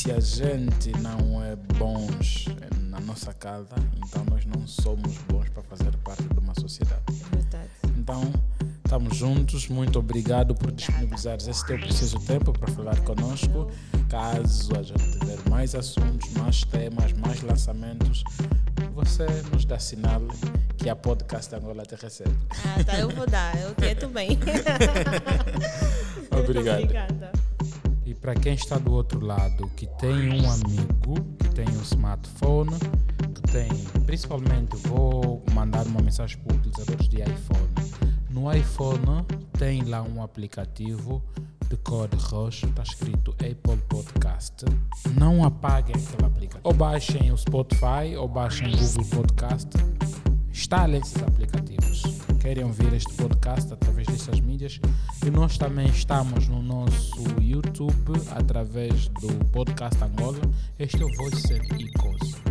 [0.00, 2.46] se a gente não é bons
[2.88, 7.02] na nossa casa, então nós não somos bons para fazer parte de uma sociedade.
[7.10, 7.68] É verdade.
[7.98, 8.32] Então,
[8.82, 9.68] estamos juntos.
[9.68, 13.70] Muito obrigado por disponibilizares esse teu preciso tempo para falar conosco.
[14.08, 18.24] Caso a gente tiver mais assuntos, mais temas, mais lançamentos,
[18.94, 20.22] você nos dá sinal
[20.78, 22.34] que a podcast Angola te recebe.
[22.64, 23.54] Ah, tá, eu vou dar.
[23.60, 24.30] Eu quero bem.
[26.32, 26.84] Obrigado.
[26.84, 27.29] Obrigada.
[28.20, 32.78] Para quem está do outro lado, que tem um amigo que tem um smartphone,
[33.34, 33.68] que tem,
[34.04, 37.70] principalmente, vou mandar uma mensagem para utilizadores de iPhone.
[38.28, 39.24] No iPhone
[39.58, 41.22] tem lá um aplicativo
[41.70, 44.66] de cor roxo, está escrito Apple Podcast.
[45.18, 46.60] Não apaguem aquele aplicativo.
[46.64, 49.70] Ou baixem o Spotify ou baixem o Google Podcast.
[50.50, 52.02] Instalem esses aplicativos.
[52.40, 54.80] Querem ouvir este podcast através dessas mídias.
[55.24, 60.40] E nós também estamos no nosso YouTube através do Podcast Angola.
[60.78, 62.49] Este é o Voice Echoes.